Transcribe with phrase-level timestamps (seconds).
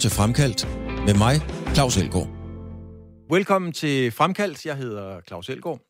[0.00, 0.68] til Fremkaldt
[1.06, 1.40] med mig,
[1.74, 2.28] Claus Elgaard.
[3.30, 4.66] Velkommen til Fremkaldt.
[4.66, 5.80] Jeg hedder Claus Elgaard.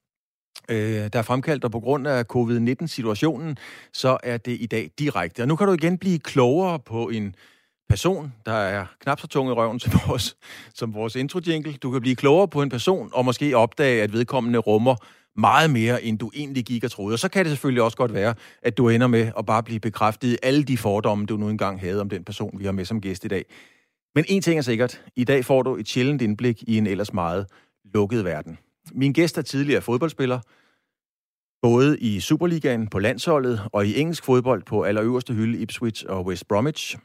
[0.70, 0.76] Øh,
[1.12, 3.56] der er fremkaldt, og på grund af covid-19-situationen,
[3.92, 5.42] så er det i dag direkte.
[5.42, 7.34] Og nu kan du igen blive klogere på en
[7.88, 10.36] person, der er knap så tung i røven som vores,
[10.74, 11.72] som vores intro-jingle.
[11.72, 14.96] Du kan blive klogere på en person, og måske opdage, at vedkommende rummer
[15.36, 17.14] meget mere, end du egentlig gik og troede.
[17.14, 19.80] Og så kan det selvfølgelig også godt være, at du ender med at bare blive
[19.80, 22.84] bekræftet i alle de fordomme, du nu engang havde om den person, vi har med
[22.84, 23.44] som gæst i dag.
[24.14, 25.04] Men en ting er sikkert.
[25.16, 27.46] I dag får du et sjældent indblik i en ellers meget
[27.84, 28.58] lukket verden.
[28.92, 30.40] Min gæst er tidligere fodboldspiller,
[31.62, 36.48] både i Superligaen på landsholdet og i engelsk fodbold på allerøverste hylde Ipswich og West
[36.48, 36.96] Bromwich.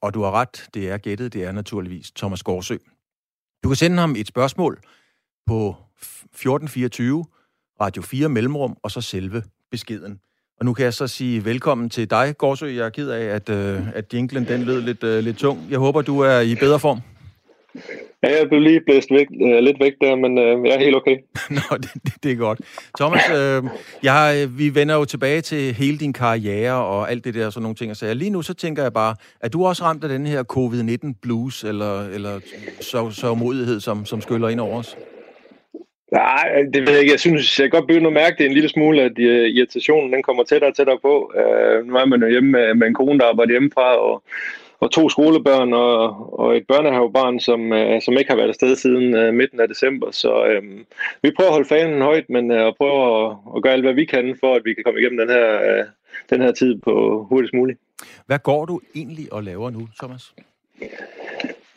[0.00, 2.76] Og du har ret, det er gættet, det er naturligvis Thomas Gårdsø.
[3.64, 4.80] Du kan sende ham et spørgsmål
[5.46, 7.24] på 1424,
[7.80, 10.20] Radio 4 Mellemrum, og så selve beskeden.
[10.58, 12.66] Og nu kan jeg så sige velkommen til dig, Gårdsø.
[12.66, 15.58] Jeg er ked af, at, øh, at jinglen den lød lidt, øh, lidt tung.
[15.70, 17.00] Jeg håber, du er i bedre form.
[18.22, 20.96] Ja, jeg blev lige blæst væk, øh, lidt væk der, men øh, jeg er helt
[20.96, 21.16] okay.
[21.70, 22.60] Nå, det, det, det er godt.
[22.98, 23.62] Thomas, øh,
[24.02, 27.76] jeg, vi vender jo tilbage til hele din karriere og alt det der, sådan nogle
[27.76, 27.96] ting.
[27.96, 31.18] Så lige nu, så tænker jeg bare, at du også ramt af den her covid-19
[31.22, 32.40] blues, eller, eller
[32.80, 34.96] så, så modighed, som, som skyller ind over os?
[36.14, 37.12] Nej, øh, det ved jeg ikke.
[37.12, 40.12] Jeg synes, jeg kan godt begynde at mærke det en lille smule, at øh, irritationen
[40.12, 41.32] den kommer tættere og tættere på.
[41.40, 44.22] Uh, nu er man jo hjemme med, med en kone, der arbejder hjemmefra, og,
[44.80, 45.98] og to skolebørn og,
[46.40, 50.10] og et børnehavebarn, som, uh, som ikke har været afsted siden uh, midten af december.
[50.10, 50.64] Så uh,
[51.22, 54.04] vi prøver at holde fanen højt, men uh, prøver at, at gøre alt, hvad vi
[54.04, 55.86] kan, for at vi kan komme igennem den her, uh,
[56.30, 57.78] den her tid på hurtigst muligt.
[58.26, 60.34] Hvad går du egentlig og laver nu, Thomas?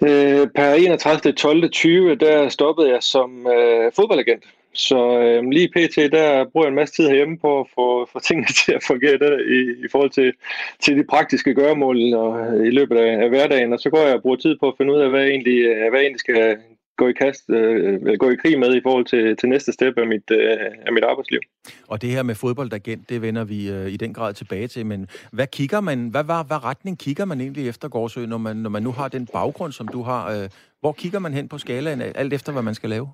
[0.01, 1.33] Øh, per 31.
[1.33, 1.69] 12.
[1.69, 4.43] 20, der stoppede jeg som øh, fodboldagent.
[4.73, 5.95] Så øh, lige pt.
[5.95, 9.17] der bruger jeg en masse tid herhjemme på at få, få tingene til at fungere
[9.17, 10.33] der, i, i forhold til,
[10.79, 13.73] til de praktiske gøremål og, øh, i løbet af, af hverdagen.
[13.73, 15.59] Og så går jeg og bruger tid på at finde ud af, hvad jeg egentlig,
[15.59, 16.57] øh, hvad jeg egentlig skal
[16.97, 20.07] gå i kast, øh, gå i krig med i forhold til, til næste step af
[20.07, 21.39] mit, øh, af mit arbejdsliv.
[21.87, 25.07] Og det her med fodboldagent, det vender vi øh, i den grad tilbage til, men
[25.31, 28.69] hvad kigger man, hvad, hvad, hvad retning kigger man egentlig efter Gårdsø, når man, når
[28.69, 30.23] man nu har den baggrund, som du har?
[30.35, 30.49] Øh,
[30.81, 33.07] hvor kigger man hen på skalaen, alt efter hvad man skal lave?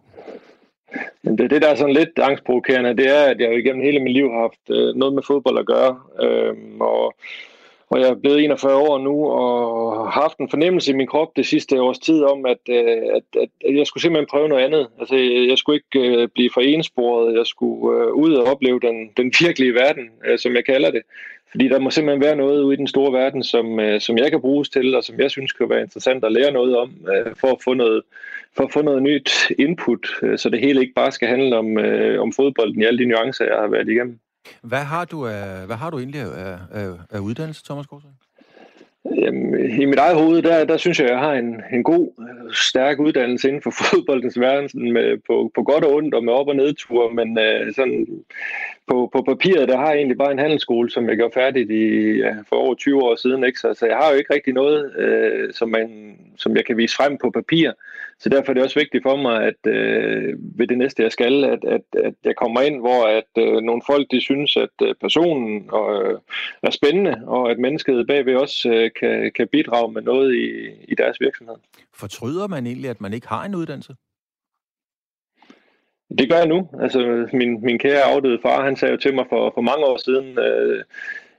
[1.37, 4.13] Det, det der er sådan lidt angstprovokerende, det er, at jeg jo igennem hele mit
[4.13, 5.99] liv har haft øh, noget med fodbold at gøre.
[6.23, 7.15] Øh, og
[7.93, 11.31] og jeg er blevet 41 år nu og har haft en fornemmelse i min krop
[11.35, 14.63] det sidste års tid om, at, øh, at, at, at jeg skulle simpelthen prøve noget
[14.63, 14.87] andet.
[14.99, 15.15] Altså,
[15.49, 17.37] jeg skulle ikke uh, blive for ensporet.
[17.37, 21.01] Jeg skulle uh, ud og opleve den, den virkelige verden, uh, som jeg kalder det.
[21.51, 24.31] Fordi der må simpelthen være noget ude i den store verden, som, uh, som jeg
[24.31, 27.31] kan bruges til, og som jeg synes kan være interessant at lære noget om, uh,
[27.41, 28.01] for at få noget,
[28.57, 31.77] for at få noget nyt input, uh, så det hele ikke bare skal handle om,
[31.77, 34.19] uh, om fodbolden i alle de nuancer, jeg har været igennem.
[34.61, 38.07] Hvad har du, af, hvad har du egentlig af, af, af uddannelse, Thomas Gårdsø?
[39.81, 42.07] I mit eget hoved, der, der synes jeg, jeg har en, en god,
[42.53, 46.47] stærk uddannelse inden for fodboldens verden, med, på, på godt og ondt og med op-
[46.47, 48.07] og nedture, men uh, sådan,
[48.87, 51.83] på, på papiret, der har jeg egentlig bare en handelsskole, som jeg gjorde færdigt i,
[52.17, 53.43] ja, for over 20 år siden.
[53.43, 53.59] Ikke?
[53.59, 56.95] Så, så jeg har jo ikke rigtig noget, uh, som, man, som jeg kan vise
[56.95, 57.71] frem på papir.
[58.23, 61.43] Så derfor er det også vigtigt for mig, at øh, ved det næste, jeg skal,
[61.43, 64.95] at, at, at jeg kommer ind, hvor at øh, nogle folk de synes, at øh,
[65.01, 66.19] personen og, øh,
[66.63, 70.47] er spændende, og at mennesket bagved også øh, kan, kan bidrage med noget i,
[70.91, 71.55] i deres virksomhed.
[71.93, 73.93] Fortryder man egentlig, at man ikke har en uddannelse?
[76.17, 76.69] Det gør jeg nu.
[76.81, 79.97] Altså, min, min kære afdøde far, han sagde jo til mig for, for mange år
[79.97, 80.83] siden, øh,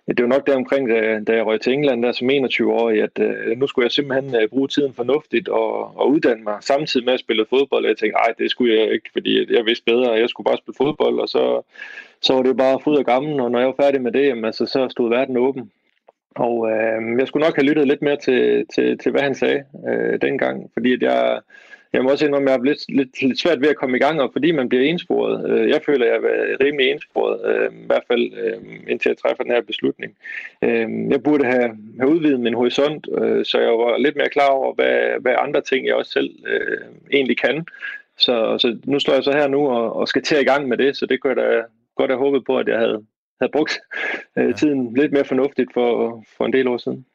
[0.09, 3.19] det var nok der omkring, da, da jeg røg til England der som 21-årig, at
[3.19, 7.15] øh, nu skulle jeg simpelthen øh, bruge tiden fornuftigt og, og uddanne mig samtidig med
[7.15, 7.85] at spille fodbold.
[7.85, 10.57] Og jeg tænkte, nej, det skulle jeg ikke, fordi jeg vidste bedre, jeg skulle bare
[10.57, 11.63] spille fodbold, og så,
[12.21, 14.45] så var det bare fod og gammel, og når jeg var færdig med det, jamen,
[14.45, 15.71] altså, så stod verden åben.
[16.37, 19.65] Og øh, jeg skulle nok have lyttet lidt mere til, til, til hvad han sagde
[19.89, 21.41] øh, dengang, fordi at jeg,
[21.95, 24.01] jeg må også indrømme, at jeg har lidt, lidt, lidt svært ved at komme i
[24.01, 25.51] gang, og fordi man bliver ensporet.
[25.51, 28.57] Øh, jeg føler, at jeg er rimelig ensporet, øh, i hvert fald øh,
[28.89, 30.17] indtil jeg træffer den her beslutning.
[31.11, 33.07] Jeg burde have, have udvidet min horisont,
[33.47, 36.31] så jeg var lidt mere klar over, hvad, hvad andre ting jeg også selv
[37.13, 37.67] egentlig kan.
[38.19, 40.77] Så, så nu står jeg så her nu og, og skal til i gang med
[40.79, 41.63] det, så det kunne jeg da
[41.97, 43.05] godt have håbet på, at jeg havde,
[43.41, 43.81] havde brugt
[44.59, 47.07] tiden lidt mere fornuftigt for, for en del år siden.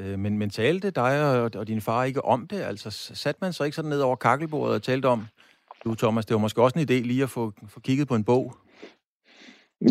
[0.00, 2.62] Øh, men, men talte dig og, og din far ikke om det?
[2.62, 5.26] Altså, satte man så ikke sådan ned over kakkelbordet og talte om,
[5.84, 8.24] du Thomas, det var måske også en idé lige at få, få kigget på en
[8.24, 8.54] bog?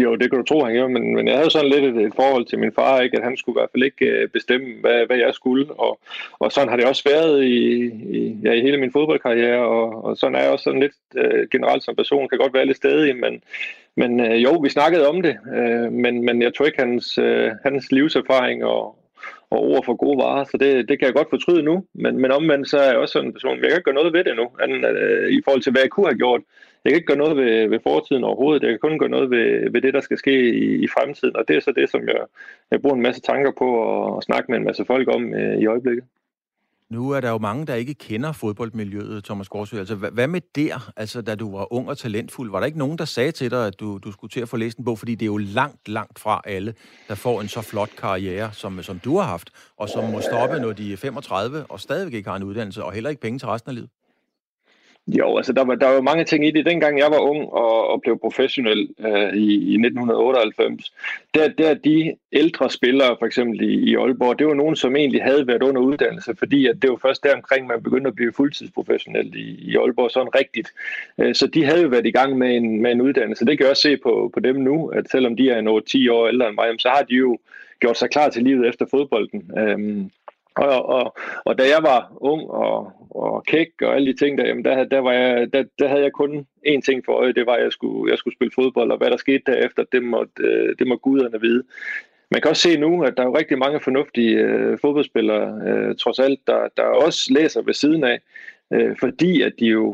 [0.01, 2.13] Jo, det kan du tro, han gjorde, men, men jeg havde sådan lidt et, et
[2.15, 5.05] forhold til min far, ikke, at han skulle i hvert fald ikke øh, bestemme, hvad,
[5.05, 5.99] hvad jeg skulle, og,
[6.39, 7.85] og sådan har det også været i,
[8.17, 11.47] i, ja, i hele min fodboldkarriere, og, og sådan er jeg også sådan lidt øh,
[11.51, 13.43] generelt som person, kan godt være lidt stedig, men,
[13.97, 17.51] men øh, jo, vi snakkede om det, øh, men, men jeg tror ikke hans, øh,
[17.63, 19.02] hans livserfaring og,
[19.49, 22.31] og ord for gode varer, så det, det kan jeg godt fortryde nu, men, men
[22.31, 24.35] omvendt så er jeg også sådan en person, jeg kan ikke gøre noget ved det
[24.35, 26.41] nu, anden, øh, i forhold til hvad jeg kunne have gjort.
[26.83, 29.71] Jeg kan ikke gøre noget ved, ved fortiden overhovedet, jeg kan kun gøre noget ved,
[29.71, 30.35] ved det, der skal ske
[30.65, 32.21] i, i fremtiden, og det er så det, som jeg,
[32.71, 33.67] jeg bruger en masse tanker på
[34.17, 36.05] at, snakke med en masse folk om øh, i øjeblikket.
[36.93, 39.79] Nu er der jo mange, der ikke kender fodboldmiljøet, Thomas Gårdsø.
[39.79, 42.51] Altså, hvad, hvad med der, altså, da du var ung og talentfuld?
[42.51, 44.57] Var der ikke nogen, der sagde til dig, at du, du skulle til at få
[44.57, 44.99] læst en bog?
[44.99, 46.73] Fordi det er jo langt, langt fra alle,
[47.07, 50.59] der får en så flot karriere, som, som du har haft, og som må stoppe,
[50.59, 53.47] når de er 35 og stadigvæk ikke har en uddannelse, og heller ikke penge til
[53.47, 53.89] resten af livet.
[55.07, 56.65] Jo, altså der var, der var mange ting i det.
[56.65, 60.93] Dengang jeg var ung og, og blev professionel øh, i, i 1998,
[61.33, 65.23] der, der de ældre spillere, for eksempel i, i Aalborg, det var nogen, som egentlig
[65.23, 68.33] havde været under uddannelse, fordi at det var først der omkring, man begyndte at blive
[68.33, 70.73] fuldtidsprofessionel i, i Aalborg, sådan rigtigt.
[71.17, 73.45] Øh, så de havde jo været i gang med en, med en uddannelse.
[73.45, 76.09] Det kan jeg også se på, på dem nu, at selvom de er en 10
[76.09, 77.37] år ældre end mig, så har de jo
[77.79, 79.51] gjort sig klar til livet efter fodbolden.
[79.57, 80.05] Øh,
[80.55, 81.15] og, og,
[81.45, 84.83] og da jeg var ung og, og kæk og alle de ting der, jamen der,
[84.83, 87.63] der, var jeg, der, der havde jeg kun én ting for øje, det var, at
[87.63, 90.87] jeg skulle, jeg skulle spille fodbold, og hvad der skete derefter, det måtte, øh, det
[90.87, 91.63] må guderne vide.
[92.31, 95.95] Man kan også se nu, at der er jo rigtig mange fornuftige øh, fodboldspillere, øh,
[95.95, 98.19] trods alt, der, der også læser ved siden af,
[98.73, 99.93] øh, fordi at de jo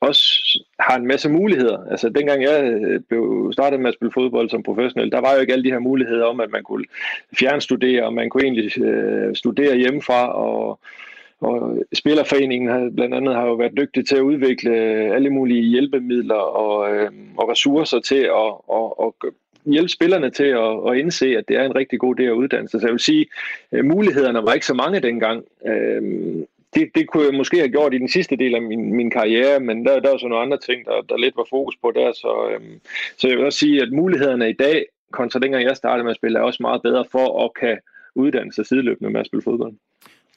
[0.00, 0.22] også
[0.80, 1.84] har en masse muligheder.
[1.90, 5.40] Altså dengang jeg øh, blev startede med at spille fodbold som professionel, der var jo
[5.40, 6.84] ikke alle de her muligheder om, at man kunne
[7.38, 10.80] fjernstudere, og man kunne egentlig øh, studere hjemmefra, og,
[11.40, 15.62] og Spillerforeningen har, blandt andet har jo været dygtig til at udvikle øh, alle mulige
[15.62, 19.32] hjælpemidler og, øh, og ressourcer til at, at, at
[19.64, 22.68] hjælpe spillerne til at, at indse, at det er en rigtig god idé at uddanne
[22.68, 22.80] sig.
[22.80, 23.26] Så jeg vil sige,
[23.72, 25.44] at mulighederne var ikke så mange dengang.
[25.66, 26.02] Øh,
[26.74, 29.60] det, det kunne jeg måske have gjort i den sidste del af min, min karriere,
[29.60, 32.12] men der, der var så nogle andre ting, der, der lidt var fokus på der.
[32.12, 32.80] Så, øhm,
[33.16, 36.16] så jeg vil også sige, at mulighederne i dag, kontra dengang jeg startede med at
[36.16, 37.78] spille, er også meget bedre for at kan
[38.14, 39.74] uddanne sig sideløbende med at spille fodbold.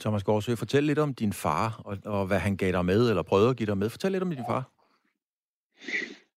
[0.01, 3.23] Thomas Gårdsø, fortæl lidt om din far, og, og hvad han gav dig med, eller
[3.23, 3.89] prøvede at give dig med.
[3.89, 4.63] Fortæl lidt om din far.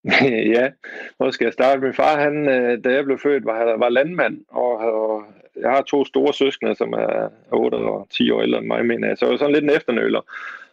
[0.55, 0.69] ja,
[1.17, 1.81] hvor skal jeg starte?
[1.81, 5.23] Min far, han, øh, da jeg blev født, var, var landmand, og, og
[5.61, 9.07] jeg har to store søskende, som er 8 og 10 år ældre end mig, mener
[9.07, 9.17] jeg.
[9.17, 10.21] Så jeg var sådan lidt en efternøler.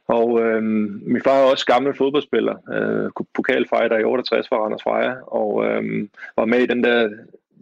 [0.06, 5.15] Og øh, min far er også gammel fodboldspiller, øh, pokalfighter i 68 for Randers Freja,
[5.27, 7.11] og øh, var med i den der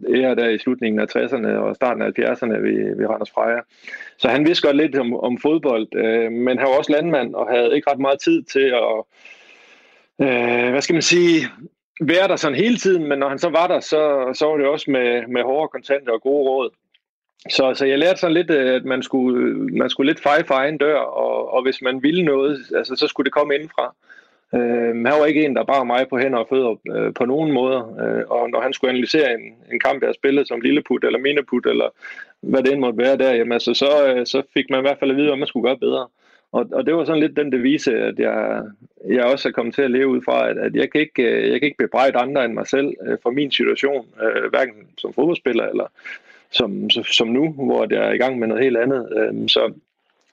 [0.09, 3.59] ære der i slutningen af 60'erne og starten af 70'erne ved, ved Randers Freja.
[4.17, 7.47] Så han vidste godt lidt om, om fodbold, øh, men han var også landmand og
[7.49, 9.03] havde ikke ret meget tid til at,
[10.21, 11.47] øh, hvad skal man sige,
[12.01, 14.67] være der sådan hele tiden, men når han så var der, så, så var det
[14.67, 16.69] også med, med hårde kontanter og gode råd.
[17.49, 20.53] Så, så jeg lærte sådan lidt, øh, at man skulle, man skulle lidt feje for
[20.53, 23.95] egen dør, og, og hvis man ville noget, altså, så skulle det komme indenfra.
[24.55, 27.51] Øh, han var ikke en, der bar mig på hænder og fødder øh, på nogen
[27.51, 31.19] måder, øh, og når han skulle analysere en, en kamp, jeg spillede som lilleput eller
[31.19, 31.89] mineput, eller
[32.41, 34.99] hvad det end måtte være der, jamen, altså, så, øh, så fik man i hvert
[34.99, 36.07] fald at vide, hvad man skulle gøre bedre.
[36.51, 38.63] Og, og det var sådan lidt den devise, at jeg,
[39.09, 41.51] jeg også er kommet til at leve ud fra, at, at jeg, kan ikke, øh,
[41.51, 45.13] jeg kan ikke bebrejde andre end mig selv øh, for min situation, øh, hverken som
[45.13, 45.87] fodboldspiller eller
[46.49, 49.13] som, som nu, hvor jeg er i gang med noget helt andet.
[49.17, 49.73] Øh, så,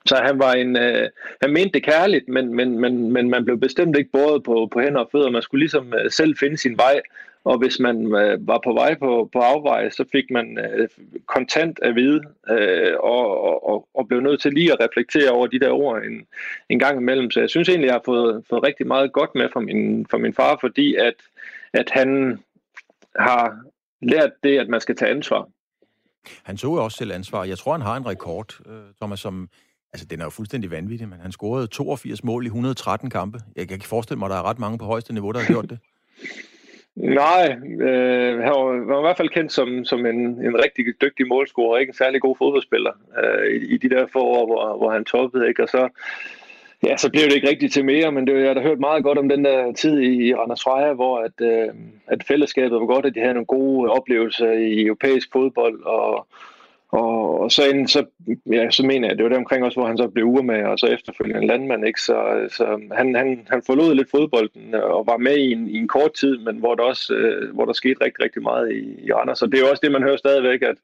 [0.09, 1.09] så han var en, øh,
[1.41, 4.79] han mente det kærligt, men, men, men, men man blev bestemt ikke båret på, på
[4.79, 5.29] hænder og fødder.
[5.29, 7.01] Man skulle ligesom øh, selv finde sin vej,
[7.43, 10.87] og hvis man øh, var på vej på, på afveje, så fik man øh,
[11.25, 13.23] kontant at vide, øh, og,
[13.69, 16.27] og, og blev nødt til lige at reflektere over de der ord en,
[16.69, 17.31] en gang imellem.
[17.31, 20.17] Så jeg synes egentlig, jeg har fået, fået rigtig meget godt med fra min, fra
[20.17, 21.15] min far, fordi at,
[21.73, 22.39] at han
[23.15, 23.57] har
[24.01, 25.47] lært det, at man skal tage ansvar.
[26.43, 27.43] Han tog jo også selv ansvar.
[27.43, 29.49] Jeg tror, han har en rekord, øh, Thomas, som...
[29.93, 33.39] Altså, den er jo fuldstændig vanvittig, men han scorede 82 mål i 113 kampe.
[33.55, 35.47] Jeg kan ikke forestille mig, at der er ret mange på højeste niveau, der har
[35.47, 35.79] gjort det.
[36.95, 41.27] Nej, øh, han var, var i hvert fald kendt som, som en, en rigtig dygtig
[41.27, 42.91] målscorer, ikke en særlig god fodboldspiller
[43.23, 45.47] øh, i, i de der få år, hvor, hvor han toppede.
[45.47, 45.63] Ikke?
[45.63, 45.89] Og så,
[46.83, 49.17] ja, så blev det ikke rigtigt til mere, men det, jeg har hørt meget godt
[49.17, 51.67] om den der tid i, i Randers Freja, hvor at, øh,
[52.07, 56.27] at fællesskabet var godt, at de havde nogle gode oplevelser i europæisk fodbold, og
[56.91, 58.05] og, og så, inden, så,
[58.51, 60.79] ja, så mener jeg, det var der omkring også, hvor han så blev urmager, og
[60.79, 61.87] så efterfølgende en landmand.
[61.87, 62.01] Ikke?
[62.01, 65.67] Så, så øhm, han, han, han forlod lidt fodbolden øh, og var med i en,
[65.67, 68.71] i en kort tid, men hvor der også øh, hvor der skete rigtig, rigtig meget
[68.71, 69.39] i, i Randers.
[69.39, 70.75] Så det er jo også det, man hører stadigvæk, at,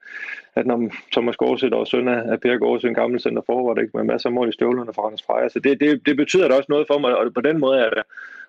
[0.56, 3.98] at når Thomas Gårdsø, og søn af Per Gårdsø, en gammel center forward, ikke?
[3.98, 5.50] med masser af mål i støvlerne fra Randers Freja.
[5.50, 7.90] Så det, det, det betyder da også noget for mig, og på den måde er
[7.96, 8.04] jeg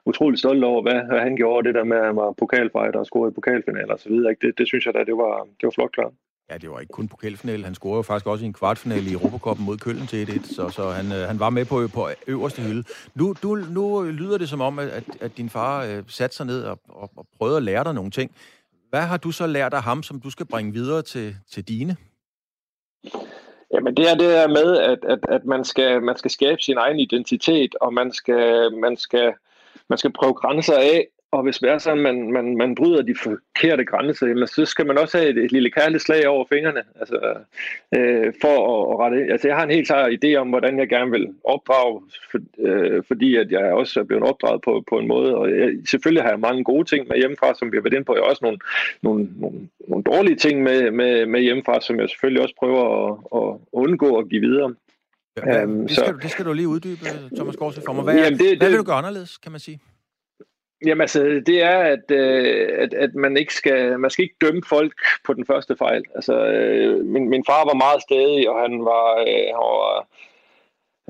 [0.04, 3.06] utrolig stolt over, hvad, hvad han gjorde, det der med, at han var pokalfighter og
[3.06, 4.30] scorede i pokalfinaler og så videre.
[4.30, 4.46] Ikke?
[4.46, 6.12] Det, det synes jeg da, det var, det var flot klart.
[6.50, 7.64] Ja, det var ikke kun pokalfinale.
[7.64, 10.68] Han scorede jo faktisk også i en kvartfinale i Europacupen mod Køln til 1-1, så,
[10.68, 12.84] så han, øh, han var med på, på øverste hylde.
[13.14, 16.64] Nu, du, nu lyder det som om, at, at din far øh, satte sig ned
[16.64, 18.30] og, og, og prøvede at lære dig nogle ting.
[18.90, 21.96] Hvad har du så lært af ham, som du skal bringe videre til, til dine?
[23.72, 26.76] Jamen, det er det der med, at, at, at man, skal, man skal skabe sin
[26.76, 29.34] egen identitet, og man skal, man skal,
[29.88, 33.14] man skal prøve grænser af, og hvis det er sådan, man, man, man bryder de
[33.22, 36.82] forkerte grænser, jamen, så skal man også have et, et lille kærligt slag over fingrene,
[37.00, 37.18] altså,
[37.96, 40.88] øh, for at, at rette Altså, jeg har en helt klar idé om, hvordan jeg
[40.88, 45.08] gerne vil opdrage, for, øh, fordi at jeg også er blevet opdraget på, på en
[45.08, 47.94] måde, og jeg, selvfølgelig har jeg mange gode ting med hjemmefra, som vi har været
[47.94, 48.14] inde på.
[48.14, 48.58] Jeg har også nogle,
[49.02, 53.12] nogle, nogle, nogle dårlige ting med, med, med hjemmefra, som jeg selvfølgelig også prøver at,
[53.38, 54.74] at undgå at give videre.
[55.36, 57.04] Ja, um, det, skal så, du, det skal du lige uddybe,
[57.36, 58.04] Thomas Gårdsø, for mig.
[58.04, 59.80] Hvad, jamen det, hvad det, vil du gøre anderledes, kan man sige?
[60.84, 64.62] Jamen altså, det er, at, øh, at, at man ikke skal, man skal ikke dømme
[64.68, 64.92] folk
[65.24, 66.04] på den første fejl.
[66.14, 70.06] Altså, øh, min, min far var meget stedig, og han var, øh, han var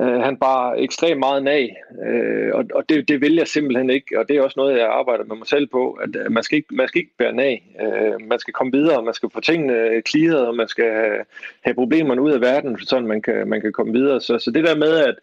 [0.00, 4.18] øh, han bar ekstremt meget nag, øh, og, og det, det vil jeg simpelthen ikke,
[4.18, 6.56] og det er også noget, jeg arbejder med mig selv på, at, at man, skal
[6.56, 7.76] ikke, man skal ikke bære nag.
[7.80, 11.24] Øh, man skal komme videre, man skal få tingene øh, clearet, og man skal have,
[11.62, 14.20] have problemerne ud af verden, så man kan, man kan komme videre.
[14.20, 15.16] Så, så det der med, at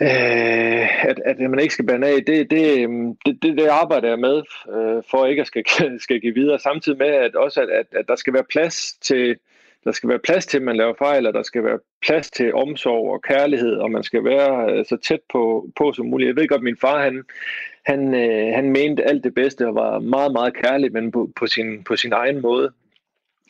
[0.00, 4.08] Øh, at, at man ikke skal bære af, det, det, øhm, det, det, det arbejder
[4.08, 4.42] jeg med,
[4.74, 5.64] øh, for ikke at skal,
[6.04, 9.36] skal give videre, samtidig med, at også at, at, at der skal være plads til,
[9.84, 12.54] der skal være plads til, at man laver fejl, og der skal være plads til
[12.54, 16.28] omsorg og kærlighed, og man skal være øh, så tæt på, på som muligt.
[16.28, 17.22] Jeg ved godt, at min far, han,
[17.86, 21.46] han, øh, han mente alt det bedste og var meget, meget kærlig, men på, på,
[21.46, 22.72] sin, på sin egen måde.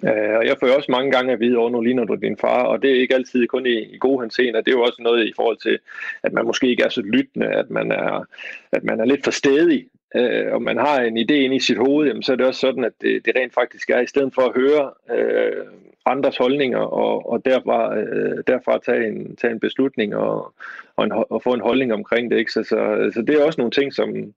[0.04, 2.36] Øh, og jeg får jo også mange gange at vide, at nu ligner du din
[2.36, 4.60] far, og det er ikke altid kun i, i gode hensener.
[4.60, 5.78] Det er jo også noget i forhold til,
[6.22, 8.26] at man måske ikke er så lyttende, at man er,
[8.72, 11.76] at man er lidt for stedig, øh, og man har en idé inde i sit
[11.78, 14.34] hoved, jamen, så er det også sådan, at det, det rent faktisk er, i stedet
[14.34, 15.66] for at høre øh,
[16.06, 20.54] andres holdninger, og, og derfra, øh, derfra tage, en, tage en beslutning og,
[20.96, 22.38] og, en, og få en holdning omkring det.
[22.38, 22.52] Ikke?
[22.52, 24.34] Så, så, så det er også nogle ting, som,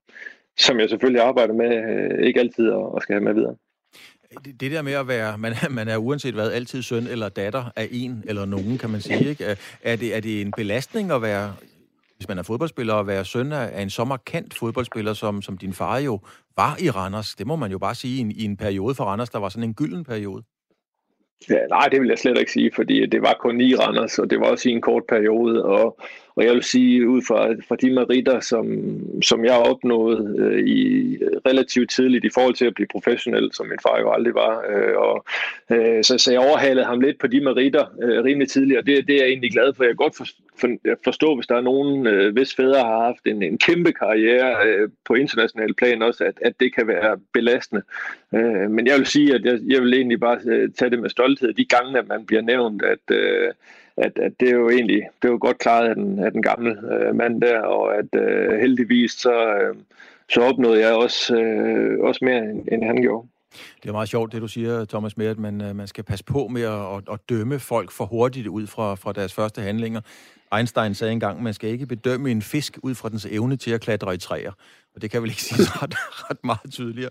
[0.56, 3.56] som jeg selvfølgelig arbejder med, øh, ikke altid og, og skal have med videre.
[4.44, 7.64] Det, det der med at være, man, man er uanset hvad, altid søn eller datter
[7.76, 9.28] af en eller nogen, kan man sige.
[9.28, 9.56] Ikke?
[9.82, 11.54] Er, det, er det en belastning at være,
[12.16, 15.72] hvis man er fodboldspiller, at være søn af en så markant fodboldspiller, som, som din
[15.72, 16.20] far jo
[16.56, 17.34] var i Randers?
[17.34, 19.48] Det må man jo bare sige, i en, i en periode for Randers, der var
[19.48, 20.42] sådan en gylden periode.
[21.50, 24.30] Ja, nej, det vil jeg slet ikke sige, fordi det var kun i Randers, og
[24.30, 26.00] det var også i en kort periode, og,
[26.40, 28.66] og jeg vil sige, ud fra, fra de meritter, som,
[29.22, 33.78] som jeg opnåede øh, i relativt tidligt i forhold til at blive professionel, som min
[33.82, 35.24] far jo aldrig var, øh, og,
[35.70, 39.06] øh, så, så jeg overhalede ham lidt på de meritter øh, rimelig tidligt, og det,
[39.06, 39.84] det er jeg egentlig glad for.
[39.84, 40.26] Jeg kan godt for,
[40.60, 40.68] for,
[41.04, 44.88] forstå, hvis der er nogen, øh, hvis fædre har haft en, en kæmpe karriere øh,
[45.04, 47.82] på international plan også, at, at det kan være belastende.
[48.34, 51.10] Øh, men jeg vil sige, at jeg, jeg vil egentlig bare øh, tage det med
[51.10, 53.48] stolthed de gange, at man bliver nævnt, at øh,
[54.00, 56.42] at, at det er jo egentlig det er jo godt klaret af den, af den
[56.42, 59.76] gamle øh, mand der, og at øh, heldigvis så, øh,
[60.28, 63.28] så opnåede jeg også, øh, også mere, end, end han gjorde.
[63.82, 66.24] Det er meget sjovt, det du siger, Thomas, med, at man, øh, man skal passe
[66.24, 70.00] på med at, at, at dømme folk for hurtigt ud fra, fra deres første handlinger.
[70.56, 73.70] Einstein sagde engang, at man skal ikke bedømme en fisk ud fra dens evne til
[73.70, 74.52] at klatre i træer.
[74.94, 77.10] Og det kan vel ikke sige ret, ret meget tydeligere.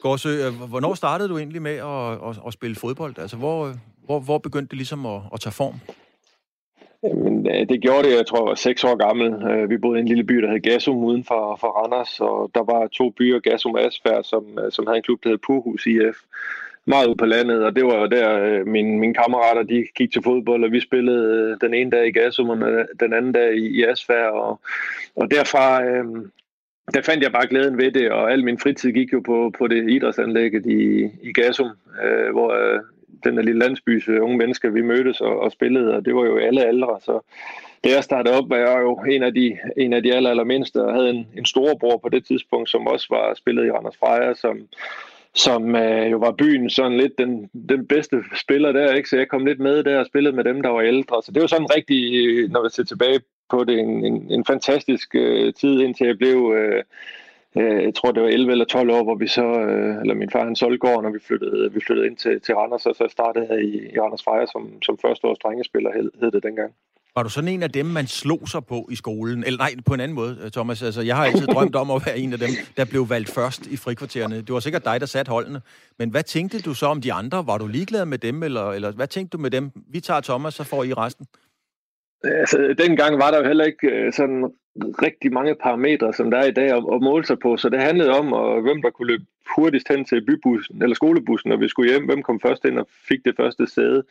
[0.00, 3.18] Gårdsø, øh, hvornår startede du egentlig med at, at, at spille fodbold?
[3.18, 5.74] Altså, hvor, øh, hvor, hvor begyndte det ligesom at, at tage form?
[7.02, 9.50] Jamen, øh, det gjorde det, jeg tror, jeg var seks år gammel.
[9.50, 12.50] Øh, vi boede i en lille by, der hed Gasum uden for, for Randers, og
[12.54, 15.38] der var to byer, Gasum og Asfær, som, øh, som havde en klub, der hed
[15.38, 16.18] Puhus IF
[16.84, 20.22] meget ude på landet, og det var jo der, mine, mine kammerater, de gik til
[20.22, 22.58] fodbold, og vi spillede den ene dag i Gasum, og
[23.00, 24.60] den anden dag i, i Asfær, og,
[25.16, 26.04] og derfra, øh,
[26.94, 29.66] der fandt jeg bare glæden ved det, og al min fritid gik jo på, på
[29.66, 31.70] det idrætsanlægget i, i Gasum,
[32.04, 32.80] øh, hvor øh,
[33.24, 36.24] den der lille landsbys øh, unge mennesker, vi mødtes og, og spillede, og det var
[36.24, 37.20] jo alle aldre, så
[37.84, 40.44] da jeg startede op, var jeg jo en af de, en af de aller, aller
[40.44, 43.96] mindste, og havde en, en storebror på det tidspunkt, som også var spillet i Randers
[43.96, 44.68] Freja, som,
[45.34, 49.08] som øh, jo var byen sådan lidt den, den bedste spiller der, ikke?
[49.08, 51.22] så jeg kom lidt med der og spillede med dem, der var ældre.
[51.22, 52.02] Så det var sådan rigtig,
[52.48, 53.20] når vi ser tilbage
[53.50, 56.54] på det, en, en, en fantastisk øh, tid, indtil jeg blev...
[56.56, 56.82] Øh,
[57.56, 60.30] øh, jeg tror det var 11 eller 12 år, hvor vi så, øh, eller min
[60.30, 63.06] far han solgte gården, og vi flyttede, vi flyttede ind til, til Randers, og så
[63.10, 66.72] startede jeg i, i Randers Freja som, som førsteårs drengespiller, hed, hed det dengang.
[67.18, 69.44] Var du sådan en af dem, man slog sig på i skolen?
[69.44, 70.82] Eller nej, på en anden måde, Thomas.
[70.82, 73.66] Altså, jeg har altid drømt om at være en af dem, der blev valgt først
[73.66, 74.36] i frikvartererne.
[74.36, 75.60] Det var sikkert dig, der satte holdene.
[75.98, 77.46] Men hvad tænkte du så om de andre?
[77.46, 79.70] Var du ligeglad med dem, eller, eller hvad tænkte du med dem?
[79.92, 81.26] Vi tager Thomas, så får I resten.
[82.24, 84.44] Altså, dengang var der jo heller ikke øh, sådan
[85.02, 87.80] rigtig mange parametre, som der er i dag at, at måle sig på, så det
[87.80, 89.24] handlede om, og hvem der kunne løbe
[89.56, 92.04] hurtigst hen til bybussen, eller skolebussen, når vi skulle hjem?
[92.04, 94.02] Hvem kom først ind og fik det første sæde?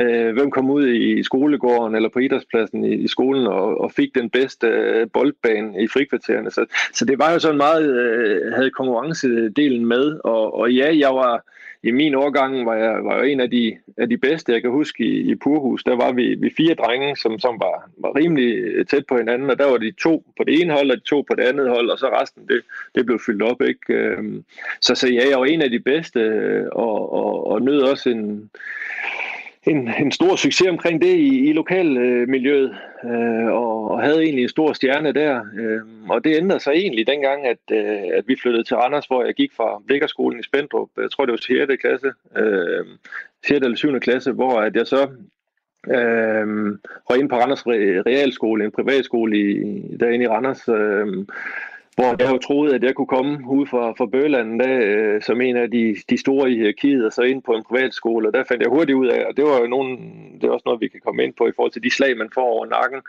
[0.00, 4.14] Øh, hvem kom ud i skolegården eller på idrætspladsen i, i skolen og, og fik
[4.14, 6.50] den bedste øh, boldbane i frikvartererne?
[6.50, 11.14] Så, så det var jo sådan meget, øh, havde konkurrencedelen med, og, og ja, jeg
[11.14, 11.44] var
[11.82, 14.70] i min årgang var jeg, var jeg en af de, af de bedste, jeg kan
[14.70, 15.84] huske i, i Purhus.
[15.84, 19.58] Der var vi, vi fire drenge, som, som var, var rimelig tæt på hinanden, og
[19.58, 21.90] der var de to på det ene hold, og de to på det andet hold,
[21.90, 22.60] og så resten, det,
[22.94, 23.62] det blev fyldt op.
[23.62, 23.94] Ikke?
[23.94, 24.44] Øhm,
[24.80, 28.10] så, så ja, jeg var en af de bedste, øh, og, og, og nød også
[28.10, 28.50] en,
[29.66, 34.48] en, en stor succes omkring det i, i lokalmiljøet, øh, og, og havde egentlig en
[34.48, 35.44] stor stjerne der.
[35.58, 39.24] Øh, og det ændrede sig egentlig dengang, at, øh, at vi flyttede til Randers, hvor
[39.24, 40.88] jeg gik fra Blikkerskolen i Spendrup.
[40.96, 41.80] Jeg tror, det var 6.
[41.80, 42.86] klasse, øh,
[43.46, 43.64] 6.
[43.64, 44.00] eller 7.
[44.00, 45.08] klasse, hvor at jeg så
[45.88, 46.78] øh,
[47.10, 49.62] røg ind på Randers Realskole, en privatskole i,
[50.00, 51.26] derinde i Randers, øh,
[51.96, 55.40] hvor jeg jo troede, at jeg kunne komme ud fra, fra Bøland der, øh, som
[55.40, 58.44] en af de, de store i hierarkiet, og så ind på en privatskole, og der
[58.44, 59.90] fandt jeg hurtigt ud af, og det var jo nogen,
[60.40, 62.30] det er også noget, vi kan komme ind på i forhold til de slag, man
[62.34, 63.00] får over nakken,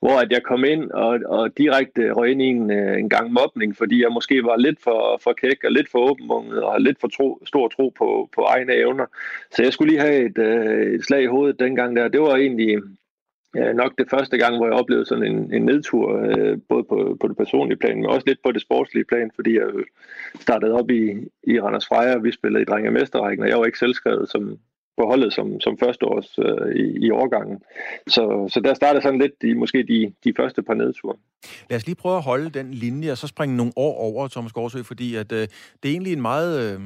[0.00, 3.32] hvor at jeg kom ind og, og direkte røg ind i en, øh, en gang
[3.32, 7.00] mobning, fordi jeg måske var lidt for, for kæk og lidt for åbenmunget og lidt
[7.00, 9.06] for tro, stor tro på, på egne evner.
[9.50, 12.08] Så jeg skulle lige have et, øh, et slag i hovedet dengang der.
[12.08, 12.78] Det var egentlig
[13.54, 17.16] ja, nok det første gang, hvor jeg oplevede sådan en, en nedtur, øh, både på,
[17.20, 19.66] på det personlige plan, men også lidt på det sportslige plan, fordi jeg
[20.40, 21.10] startede op i,
[21.42, 24.30] i Randers Freja, og vi spillede i Drenge og Mesterrækken, og jeg var ikke selvskrevet
[24.30, 24.58] som,
[24.98, 27.58] på holdet som, som førsteårs øh, i, i årgangen.
[28.06, 31.16] Så, så der startede sådan lidt de, måske de, de første par nedture.
[31.70, 34.52] Lad os lige prøve at holde den linje, og så springe nogle år over, Thomas
[34.52, 35.38] Gårdsø, fordi at, øh,
[35.82, 36.74] det er egentlig en meget...
[36.74, 36.80] Øh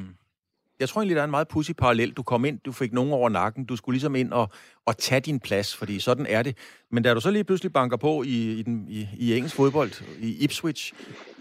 [0.81, 2.11] jeg tror egentlig, der er en meget pussy parallel.
[2.11, 4.51] Du kom ind, du fik nogen over nakken, du skulle ligesom ind og,
[4.87, 6.57] og tage din plads, fordi sådan er det.
[6.91, 9.91] Men da du så lige pludselig banker på i, i, den, i, i engelsk fodbold,
[10.21, 10.93] i Ipswich,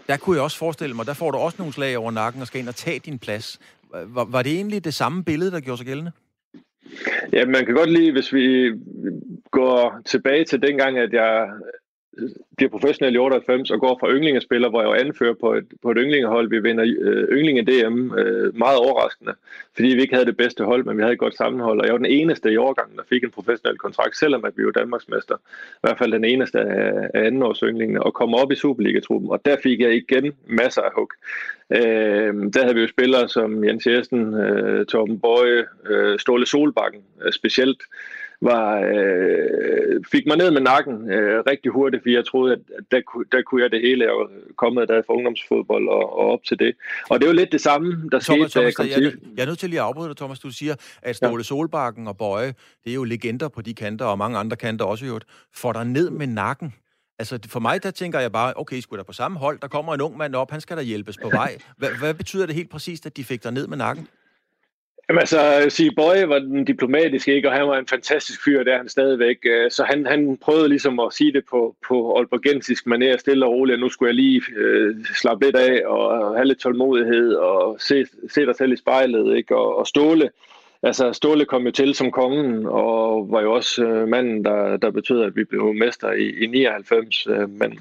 [0.06, 2.46] der kunne jeg også forestille mig, der får du også nogle slag over nakken og
[2.46, 3.58] skal ind og tage din plads.
[3.92, 6.12] Var, var det egentlig det samme billede, der gjorde sig gældende?
[7.32, 8.72] Ja, man kan godt lide, hvis vi
[9.50, 11.48] går tilbage til dengang, at jeg
[12.56, 15.90] bliver professionel i 98 og går fra yndlingespiller, hvor jeg var anfører på et, på
[15.90, 16.50] et yndlingehold.
[16.50, 19.34] Vi vinder øh, yndlinge DM øh, meget overraskende,
[19.74, 21.80] fordi vi ikke havde det bedste hold, men vi havde et godt sammenhold.
[21.80, 24.64] Og jeg var den eneste i årgangen, der fik en professionel kontrakt, selvom at vi
[24.64, 25.34] var Danmarksmester.
[25.34, 29.30] I hvert fald den eneste af, af andenårs yndlingene, og kom op i Superliga-truppen.
[29.30, 31.10] Og der fik jeg igen masser af hug.
[31.70, 37.02] Øh, der havde vi jo spillere som Jens Jessen, øh, Torben Bøje, øh, Ståle Solbakken
[37.24, 37.82] øh, specielt,
[38.44, 43.00] var, øh, fik mig ned med nakken øh, rigtig hurtigt, fordi jeg troede, at der,
[43.32, 44.04] der kunne jeg det hele.
[44.04, 46.72] Jeg var kommet der fra ungdomsfodbold og, og op til det.
[47.10, 49.58] Og det var lidt det samme, der Thomas, skete, Thomas, jeg, jeg, jeg er nødt
[49.58, 50.40] til lige at afbryde dig, Thomas.
[50.40, 51.42] Du siger, at Ståle ja.
[51.42, 52.54] Solbakken og Bøje,
[52.84, 55.84] det er jo legender på de kanter, og mange andre kanter også gjort, får dig
[55.84, 56.74] ned med nakken.
[57.18, 59.94] Altså, for mig, der tænker jeg bare, okay, skulle der på samme hold, der kommer
[59.94, 61.56] en ung mand op, han skal der hjælpes på vej.
[61.78, 64.08] Hvad, hvad betyder det helt præcist, at de fik dig ned med nakken?
[65.08, 67.48] Jamen altså, sige, Bøje var den diplomatiske, ikke?
[67.48, 69.38] og han var en fantastisk fyr, der han stadigvæk.
[69.44, 73.52] Øh, så han, han prøvede ligesom at sige det på, på Aalborgensisk manér, stille og
[73.52, 78.06] roligt, nu skulle jeg lige øh, slappe lidt af og have lidt tålmodighed og se,
[78.28, 79.56] se dig selv i spejlet, ikke?
[79.56, 80.30] Og, og Ståle,
[80.82, 84.90] altså Ståle kom jo til som kongen, og var jo også øh, manden, der, der
[84.90, 87.78] betød, at vi blev mester i, i 99, øh, men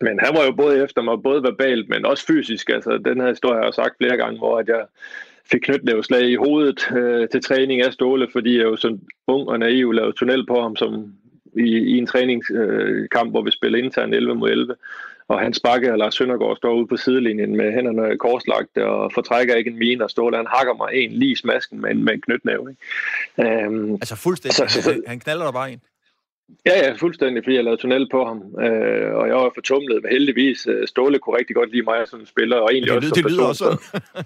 [0.00, 2.70] men han var jo både efter mig, både verbalt, men også fysisk.
[2.70, 4.84] Altså, den her historie har jeg sagt flere gange, hvor at jeg,
[5.50, 9.58] fik knytnæveslag i hovedet øh, til træning af Ståle, fordi jeg jo sådan ung og
[9.58, 11.14] naiv lavede tunnel på ham som
[11.56, 14.74] i, i en træningskamp, øh, hvor vi spillede intern 11 mod 11.
[15.28, 19.54] Og han Bakke og Lars Søndergaard står ude på sidelinjen med hænderne korslagt og fortrækker
[19.54, 22.14] ikke en mine, og Ståle han hakker mig en lige i smasken med en, med
[22.14, 22.70] en knytnæve.
[22.70, 23.66] Ikke?
[23.68, 25.80] Um, altså fuldstændig, så, så, så, han knaller der bare en?
[26.66, 30.12] Ja, ja, fuldstændig, fordi jeg lavede tunnel på ham, øh, og jeg var fortumlet, men
[30.12, 33.24] heldigvis øh, Ståle kunne rigtig godt lide mig som spiller, og egentlig det, også det,
[33.24, 33.64] det lyder også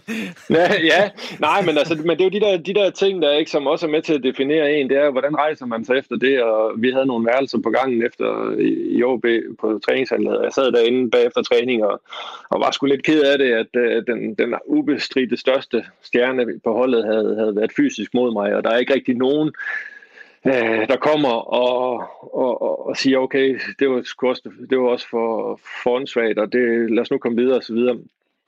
[0.58, 3.32] ja, ja, nej, men, altså, men det er jo de der, de der ting, der
[3.32, 5.96] ikke, som også er med til at definere en, det er, hvordan rejser man sig
[5.98, 9.26] efter det, og vi havde nogle værelser på gangen efter i, OB
[9.60, 12.02] på træningshandlet, jeg sad derinde bagefter træning, og,
[12.50, 16.72] og var sgu lidt ked af det, at uh, den, den ubestridte største stjerne på
[16.72, 19.50] holdet havde, havde været fysisk mod mig, og der er ikke rigtig nogen
[20.46, 21.98] øh, der kommer og,
[22.34, 26.52] og, og, og siger, okay, det var, også, det var også for, for åndssvagt, og
[26.52, 27.98] det, lad os nu komme videre og så videre.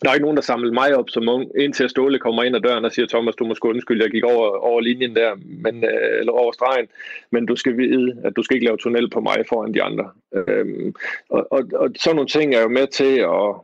[0.02, 2.60] Der er ikke nogen, der samler mig op som ung, indtil Ståle kommer ind ad
[2.60, 5.84] døren og siger, Thomas, du må sgu undskylde, jeg gik over, over linjen der, men,
[5.84, 6.86] øh, eller over stregen,
[7.30, 10.10] men du skal vide, at du skal ikke lave tunnel på mig foran de andre.
[10.34, 10.94] Øhm,
[11.28, 13.54] og, og, og sådan nogle ting er jo med til at,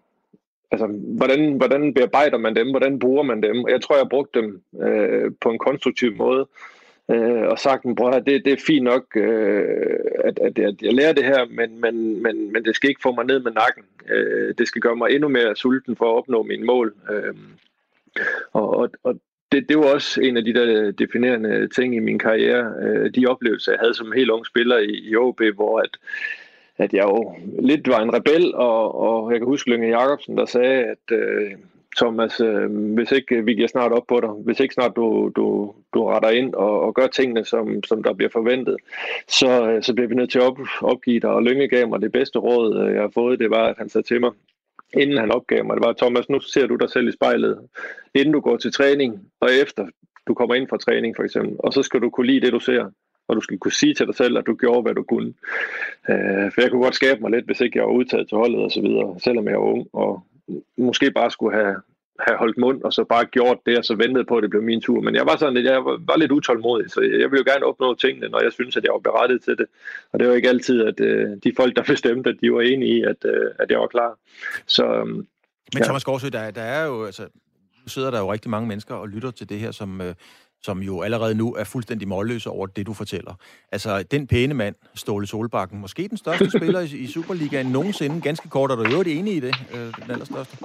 [0.70, 0.86] altså,
[1.18, 3.68] hvordan, hvordan bearbejder man dem, hvordan bruger man dem?
[3.68, 6.46] Jeg tror, jeg brugte dem øh, på en konstruktiv måde
[7.10, 9.64] øh, og sagt, bror, det, det er fint nok, øh,
[10.24, 13.12] at, at, at jeg lærer det her, men, men, men, men det skal ikke få
[13.14, 13.84] mig ned med nakken.
[14.10, 16.94] Øh, det skal gøre mig endnu mere sulten for at opnå mine mål.
[17.10, 17.34] Øh,
[18.52, 19.20] Og, og, og
[19.52, 22.74] det, det var også en af de der definerende ting i min karriere.
[22.82, 25.98] Øh, de oplevelser, jeg havde som helt ung spiller i, i OB, hvor at,
[26.76, 30.46] at jeg jo lidt var en rebel, og, og jeg kan huske Lønge Jacobsen, der
[30.46, 31.50] sagde, at øh,
[31.98, 35.74] Thomas, øh, hvis ikke vi giver snart op på dig, hvis ikke snart du, du,
[35.94, 38.76] du retter ind og, og gør tingene, som, som der bliver forventet,
[39.28, 41.30] så, øh, så bliver vi nødt til at op, opgive dig.
[41.30, 43.88] Og Lønge gav mig det bedste råd, øh, jeg har fået, det var, at han
[43.88, 44.32] sagde til mig,
[44.94, 47.58] inden han opgav mig, det var, Thomas, nu ser du dig selv i spejlet,
[48.14, 49.86] inden du går til træning, og efter
[50.26, 52.60] du kommer ind fra træning for eksempel, og så skal du kunne lide det, du
[52.60, 52.90] ser
[53.28, 55.34] og du skal kunne sige til dig selv, at du gjorde, hvad du kunne.
[56.10, 58.60] Øh, for jeg kunne godt skabe mig lidt, hvis ikke jeg var udtaget til holdet
[58.60, 60.22] og så videre, selvom jeg var ung, og
[60.76, 61.76] måske bare skulle have,
[62.18, 64.62] have holdt mund, og så bare gjort det, og så ventet på, at det blev
[64.62, 65.00] min tur.
[65.00, 67.64] Men jeg var sådan lidt, jeg var, var lidt utålmodig, så jeg ville jo gerne
[67.64, 69.66] opnå tingene, når jeg synes, at jeg var berettet til det.
[70.12, 72.98] Og det var ikke altid, at uh, de folk, der bestemte, at de var enige
[72.98, 74.18] i, at, uh, at jeg var klar.
[74.66, 75.26] Så, um,
[75.74, 77.28] Men Thomas Gårdsø, der, der er jo, altså,
[77.86, 80.06] sidder der jo rigtig mange mennesker og lytter til det her, som, uh,
[80.62, 83.34] som jo allerede nu er fuldstændig målløse over det, du fortæller.
[83.72, 88.48] Altså, den pæne mand, Ståle Solbakken, måske den største spiller i, i Superligaen nogensinde, ganske
[88.48, 90.56] kort, er du jo enig i det, øh, den allerstørste?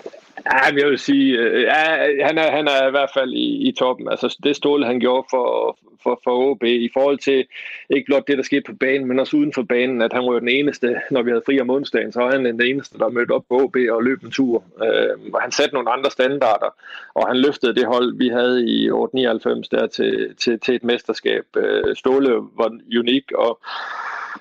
[0.45, 1.83] Ja, jeg vil sige, øh, ja,
[2.25, 4.09] han, er, han er i hvert fald i, i toppen.
[4.09, 7.45] Altså det Ståle, han gjorde for, for, for OB i forhold til
[7.89, 10.39] ikke blot det, der skete på banen, men også uden for banen, at han var
[10.39, 13.31] den eneste, når vi havde fri om onsdagen, så var han den eneste, der mødte
[13.31, 14.63] op på OB og løb en tur.
[14.83, 16.75] Øh, og han satte nogle andre standarder,
[17.13, 21.45] og han løftede det hold, vi havde i 899 der til, til, til et mesterskab.
[21.57, 23.59] Øh, Ståle var unik, og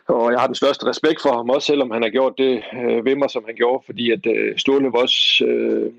[0.09, 3.05] og jeg har den største respekt for ham, også selvom han har gjort det øh,
[3.05, 5.93] ved mig, som han gjorde, fordi at øh, Ståle var også øh,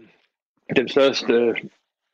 [0.75, 1.55] den største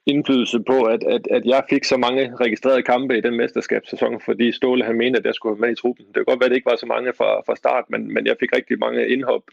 [0.06, 4.52] indflydelse på, at, at, at jeg fik så mange registrerede kampe i den mesterskabssæson, fordi
[4.52, 6.06] Ståle han mente, at jeg skulle være med i truppen.
[6.06, 8.26] Det kan godt være, at det ikke var så mange fra, fra start, men, men
[8.26, 9.44] jeg fik rigtig mange indhop,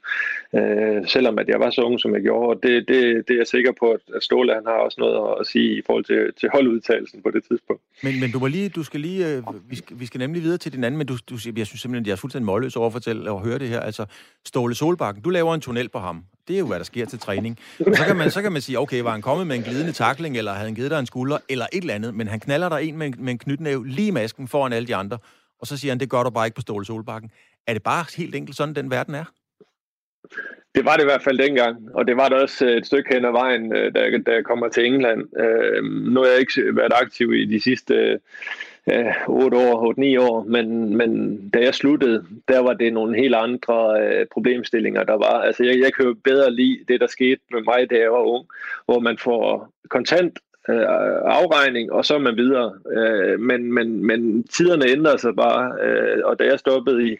[0.54, 2.48] øh, selvom at jeg var så ung, som jeg gjorde.
[2.48, 5.46] Og det, det, det er jeg sikker på, at Ståle han har også noget at
[5.46, 7.82] sige i forhold til, til holdudtagelsen på det tidspunkt.
[8.02, 10.58] Men, men du, må lige, du skal lige, øh, vi, skal, vi skal nemlig videre
[10.58, 12.86] til din anden, men du, du, jeg synes simpelthen, at jeg er fuldstændig målløs over
[12.86, 13.80] at fortælle og høre det her.
[13.80, 14.04] Altså,
[14.44, 16.24] Ståle Solbakken, du laver en tunnel på ham.
[16.48, 17.58] Det er jo, hvad der sker til træning.
[17.86, 19.92] Og så kan man, så kan man sige, okay, var han kommet med en glidende
[19.92, 22.68] takling, eller havde han givet dig en skulder, eller et eller andet, men han knaller
[22.68, 25.18] der en med, med en knytnæv lige i masken foran alle de andre,
[25.60, 27.30] og så siger han, det gør du bare ikke på Ståle Solbakken.
[27.66, 29.24] Er det bare helt enkelt sådan, den verden er?
[30.74, 33.14] Det var det i hvert fald dengang, og det var det også øh, et stykke
[33.14, 35.38] hen ad vejen, øh, da jeg, da jeg kommer til England.
[35.40, 38.18] Øh, nu har jeg ikke været aktiv i de sidste
[38.86, 43.34] ja, 8 år, 8-9 år, men, men da jeg sluttede, der var det nogle helt
[43.34, 45.42] andre øh, problemstillinger, der var.
[45.42, 48.22] Altså, jeg, jeg kan jo bedre lide det, der skete med mig, da jeg var
[48.22, 48.46] ung,
[48.84, 50.84] hvor man får kontant øh,
[51.24, 52.72] afregning, og så er man videre.
[52.96, 57.16] Øh, men, men, men tiderne ændrer sig bare, øh, og da jeg stoppede i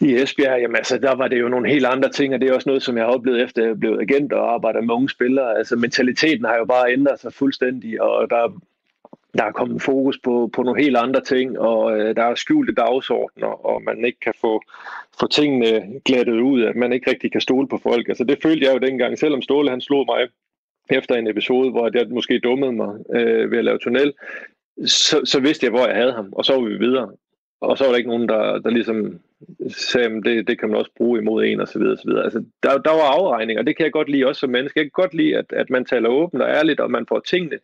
[0.00, 2.54] i Esbjerg, jamen altså, der var det jo nogle helt andre ting, og det er
[2.54, 5.58] også noget, som jeg har oplevet efter jeg blev agent og arbejder med unge spillere.
[5.58, 8.62] Altså mentaliteten har jo bare ændret sig fuldstændig, og der
[9.38, 12.72] der er kommet fokus på, på nogle helt andre ting, og øh, der er skjulte
[12.74, 14.62] dagsordner, og man ikke kan få,
[15.20, 18.08] få tingene glattet ud, at man ikke rigtig kan stole på folk.
[18.08, 20.28] Altså det følte jeg jo dengang, selvom Ståle han slog mig
[20.90, 24.12] efter en episode, hvor jeg måske dummede mig øh, ved at lave tunnel,
[24.86, 27.10] så, så vidste jeg, hvor jeg havde ham, og så var vi videre.
[27.62, 29.20] Og så var der ikke nogen, der, der ligesom
[29.68, 32.08] sagde, at det, det kan man også bruge imod en, og så videre, og så
[32.08, 32.24] videre.
[32.24, 34.78] Altså, der, der var afregning, og det kan jeg godt lide også som menneske.
[34.78, 37.58] Jeg kan godt lide, at, at man taler åbent og ærligt, og man får tingene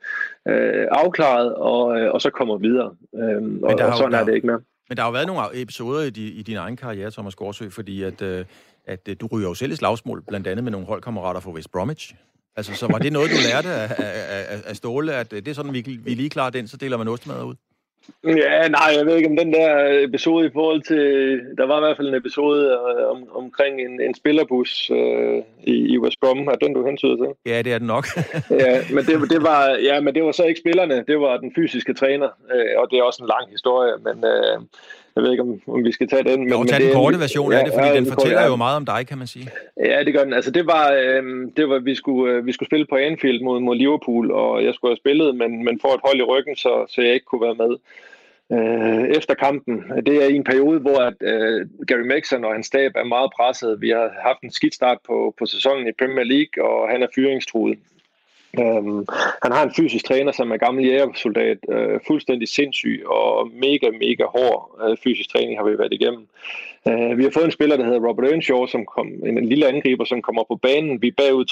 [0.49, 2.91] øh, afklaret, og, øh, og så kommer videre.
[3.15, 4.61] Øh, og, og sådan jo, er det ikke mere.
[4.89, 8.03] Men der har jo været nogle episoder i, i din egen karriere, Thomas Gårdsø, fordi
[8.03, 8.45] at, øh,
[8.87, 11.73] at øh, du ryger jo selv i slagsmål, blandt andet med nogle holdkammerater fra West
[11.73, 12.15] Bromwich.
[12.57, 15.49] Altså, så var det noget, du lærte af, af, af, af Ståle, at øh, det
[15.49, 17.55] er sådan, vi, vi lige klarer den, så deler man ostemad ud?
[18.25, 21.05] Ja, nej, jeg ved ikke om den der episode i forhold til...
[21.59, 25.75] Der var i hvert fald en episode øh, om, omkring en, en spillerbus øh, i,
[25.95, 26.39] i West Brom.
[26.39, 27.53] Er den, du hensyder til?
[27.53, 28.07] Ja, det er den nok.
[28.65, 31.05] ja, men det, det var, ja, men det var så ikke spillerne.
[31.09, 32.29] Det var den fysiske træner.
[32.55, 34.25] Øh, og det er også en lang historie, men...
[34.25, 34.61] Øh,
[35.19, 36.41] jeg ved ikke, om, om vi skal tage den.
[36.41, 38.57] Men, jo, tag den korte version ja, af det, fordi ja, den fortæller kort, jo
[38.57, 39.47] meget om dig, kan man sige.
[39.91, 40.33] Ja, det gør den.
[40.33, 41.23] Altså, det var, øh,
[41.57, 44.75] det var vi, skulle, øh, vi skulle spille på Anfield mod, mod Liverpool, og jeg
[44.75, 47.47] skulle have spillet, men, men får et hold i ryggen, så, så jeg ikke kunne
[47.47, 47.73] være med
[48.57, 49.85] øh, efter kampen.
[50.07, 53.31] Det er i en periode, hvor at, øh, Gary Mexon og hans stab er meget
[53.37, 53.81] presset.
[53.81, 57.07] Vi har haft en skidt start på, på sæsonen i Premier League, og han er
[57.15, 57.79] fyringstruet.
[58.55, 59.07] Øhm,
[59.43, 64.25] han har en fysisk træner, som er gammel jægersoldat, øh, fuldstændig sindssyg og mega, mega
[64.25, 66.29] hård øh, fysisk træning har vi været igennem.
[66.89, 69.67] Øh, vi har fået en spiller, der hedder Robert Earnshaw, som kom, en, en lille
[69.67, 71.03] angriber, som kommer på banen.
[71.03, 71.45] Vi er bagud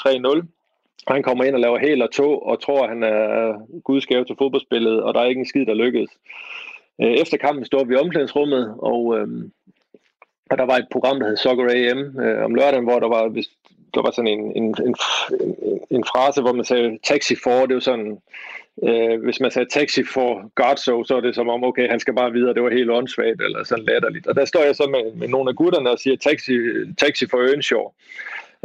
[0.43, 0.47] 3-0.
[1.09, 3.55] Han kommer ind og laver hæl og tog, og tror, at han er
[3.85, 6.11] gudsgave til fodboldspillet, og der er ikke en skid, der lykkedes.
[7.03, 9.29] Øh, efter kampen står vi i omklædningsrummet, og, uh,
[10.51, 13.29] og der var et program, der hed Soccer AM øh, om lørdagen, hvor der var
[13.97, 14.95] der var sådan en, en, en,
[15.41, 18.19] en, en frase, hvor man sagde taxi for, det var sådan,
[18.89, 22.15] øh, hvis man sagde taxi for Godso, så er det som om, okay, han skal
[22.15, 24.27] bare videre, det var helt åndssvagt, eller sådan latterligt.
[24.27, 26.55] Og der står jeg så med, med nogle af gutterne og siger taxi,
[26.99, 27.87] taxi for Earnshaw.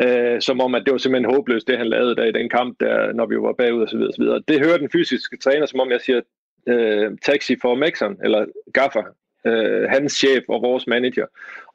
[0.04, 2.80] Øh, som om, at det var simpelthen håbløst, det han lavede der i den kamp,
[2.80, 4.00] der, når vi var bagud osv.
[4.24, 4.42] videre.
[4.48, 6.22] Det hører den fysiske træner, som om jeg siger
[6.68, 9.04] øh, taxi for Mexon, eller Gaffer,
[9.46, 11.26] øh, hans chef og vores manager.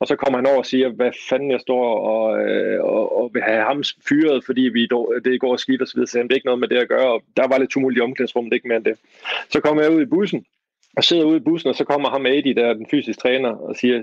[0.01, 3.31] Og så kommer han over og siger, hvad fanden jeg står og, øh, og, og
[3.35, 4.89] vil have ham fyret, fordi vi,
[5.25, 6.07] det går skidt og så videre.
[6.07, 8.01] Så det er ikke noget med det at gøre, og der var lidt tumult i
[8.01, 8.99] omklædningsrummet, ikke mere end det.
[9.51, 10.45] Så kommer jeg ud i bussen,
[10.97, 13.49] og sidder ude i bussen, og så kommer ham Adi, der er den fysiske træner,
[13.49, 14.03] og siger,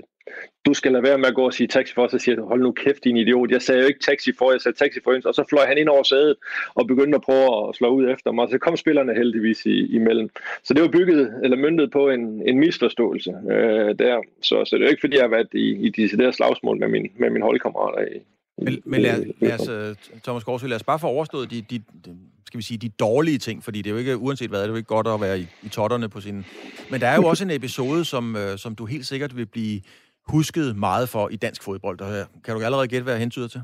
[0.66, 2.72] du skal lade være med at gå og sige taxi for, så siger hold nu
[2.72, 3.50] kæft, din idiot.
[3.50, 5.88] Jeg sagde jo ikke taxi for, jeg sagde taxi for, og så fløj han ind
[5.88, 6.36] over sædet
[6.74, 9.94] og begyndte at prøve at slå ud efter mig, og så kom spillerne heldigvis i,
[9.94, 10.28] imellem.
[10.62, 14.20] Så det var bygget, eller myndet på en, en misforståelse øh, der.
[14.42, 16.78] Så, så det er jo ikke, fordi jeg har været i, i disse der slagsmål
[16.78, 18.18] med, min, med mine holdkammerater i,
[18.58, 21.78] men, men lad, lad os, øh, Thomas Gårdsø, lad os bare få overstået de, de,
[22.04, 24.66] de, skal vi sige, de dårlige ting, fordi det er jo ikke, uanset hvad, det
[24.66, 26.44] er jo ikke godt at være i, i totterne på sin...
[26.90, 29.80] Men der er jo også en episode, som, øh, som du helt sikkert vil blive
[30.28, 31.98] husket meget for i dansk fodbold.
[31.98, 33.62] Der, kan du allerede gætte, hvad jeg hentyder til?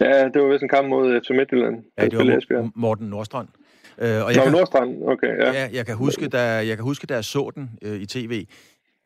[0.00, 1.74] Ja, det var vist en kamp mod FC Midtjylland.
[1.98, 3.48] Ja, det var Morten Nordstrand.
[3.98, 5.52] Øh, og jeg Nå, kan, Nordstrand, okay, ja.
[5.52, 8.44] ja jeg, kan huske, da, jeg kan huske, da jeg så den øh, i tv,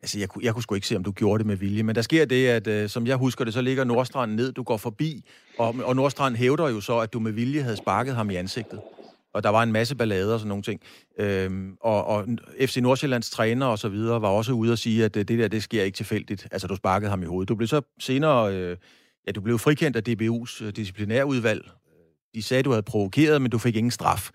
[0.02, 2.02] Altså, jeg, jeg kunne sgu ikke se, om du gjorde det med vilje, men der
[2.02, 5.24] sker det, at øh, som jeg husker det, så ligger Nordstrand ned, du går forbi,
[5.58, 8.80] og, og Nordstrand hævder jo så, at du med vilje havde sparket ham i ansigtet.
[9.32, 10.80] Og der var en masse ballader og sådan nogle ting.
[11.18, 12.26] Øhm, og, og
[12.60, 15.48] FC Nordsjællands træner og så videre var også ude og sige, at øh, det der,
[15.48, 16.48] det sker ikke tilfældigt.
[16.50, 17.48] Altså, du sparkede ham i hovedet.
[17.48, 18.76] Du blev så senere, øh,
[19.26, 21.70] ja, du blev frikendt af DBU's øh, disciplinærudvalg.
[22.34, 24.30] De sagde, at du havde provokeret, men du fik ingen straf.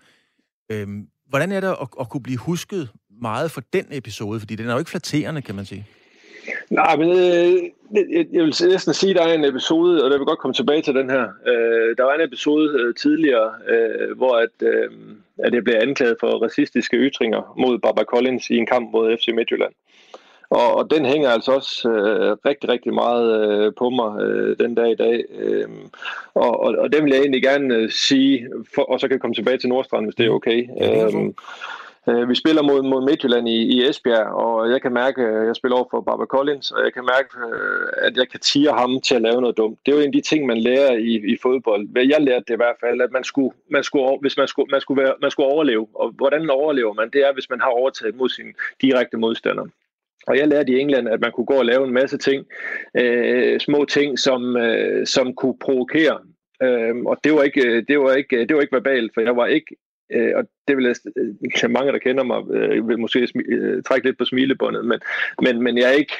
[0.70, 2.88] Øhm, hvordan er det at, at kunne blive husket
[3.30, 4.40] meget for den episode?
[4.40, 5.84] Fordi den er jo ikke flatterende, kan man sige.
[6.70, 7.52] Nej, men øh,
[8.34, 10.82] jeg, vil næsten sige, at der er en episode, og der vil godt komme tilbage
[10.82, 11.24] til den her.
[11.50, 14.90] Øh, der var en episode øh, tidligere, øh, hvor at, øh,
[15.38, 19.28] at jeg blev anklaget for racistiske ytringer mod Baba Collins i en kamp mod FC
[19.34, 19.74] Midtjylland.
[20.50, 24.74] Og, og den hænger altså også øh, rigtig, rigtig meget øh, på mig øh, den
[24.74, 25.24] dag i dag.
[25.38, 25.68] Øh,
[26.34, 29.20] og, og, og det vil jeg egentlig gerne øh, sige, for, og så kan jeg
[29.20, 30.68] komme tilbage til Nordstrand, hvis det er okay.
[30.80, 31.32] Ja, det er
[32.08, 35.56] øh, vi spiller mod, mod Midtjylland i, i Esbjerg, og jeg kan mærke, at jeg
[35.56, 39.00] spiller over for Barbara Collins, og jeg kan mærke, øh, at jeg kan tire ham
[39.00, 39.78] til at lave noget dumt.
[39.86, 41.88] Det er jo en af de ting, man lærer i, i fodbold.
[41.96, 44.80] Jeg lærte det i hvert fald, at man skulle, man skulle, hvis man skulle, man
[44.80, 45.86] skulle, være, man skulle overleve.
[45.94, 47.10] Og hvordan overlever man?
[47.10, 49.66] Det er, hvis man har overtaget mod sin direkte modstander.
[50.26, 52.46] Og jeg lærte i England, at man kunne gå og lave en masse ting,
[52.94, 56.18] øh, små ting, som, øh, som kunne provokere.
[56.62, 59.36] Øh, og det var, ikke, øh, det, var ikke, det var ikke verbalt, for jeg
[59.36, 59.76] var ikke
[60.12, 64.06] Øh, og det vil jeg, øh, mange, der kender mig, øh, vil måske øh, trække
[64.06, 65.00] lidt på smilebåndet, men,
[65.42, 66.14] men, men jeg er ikke,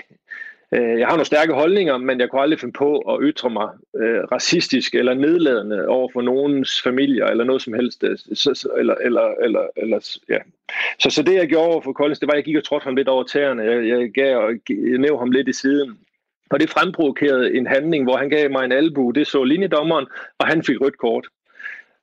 [0.73, 3.68] øh, jeg har nogle stærke holdninger, men jeg kunne aldrig finde på at ytre mig
[3.97, 8.05] øh, racistisk eller nedladende over for nogens familier eller noget som helst.
[8.05, 10.38] Øh, så, så, eller, eller, eller, eller, ja.
[10.99, 12.85] så, så det jeg gjorde over for Collins, det var, at jeg gik og trådte
[12.85, 13.62] ham lidt over tæerne.
[13.62, 15.99] Jeg, jeg gav og jeg næv ham lidt i siden.
[16.51, 19.11] Og det fremprovokerede en handling, hvor han gav mig en albu.
[19.11, 20.07] Det så linjedommeren,
[20.38, 21.27] og han fik rødt kort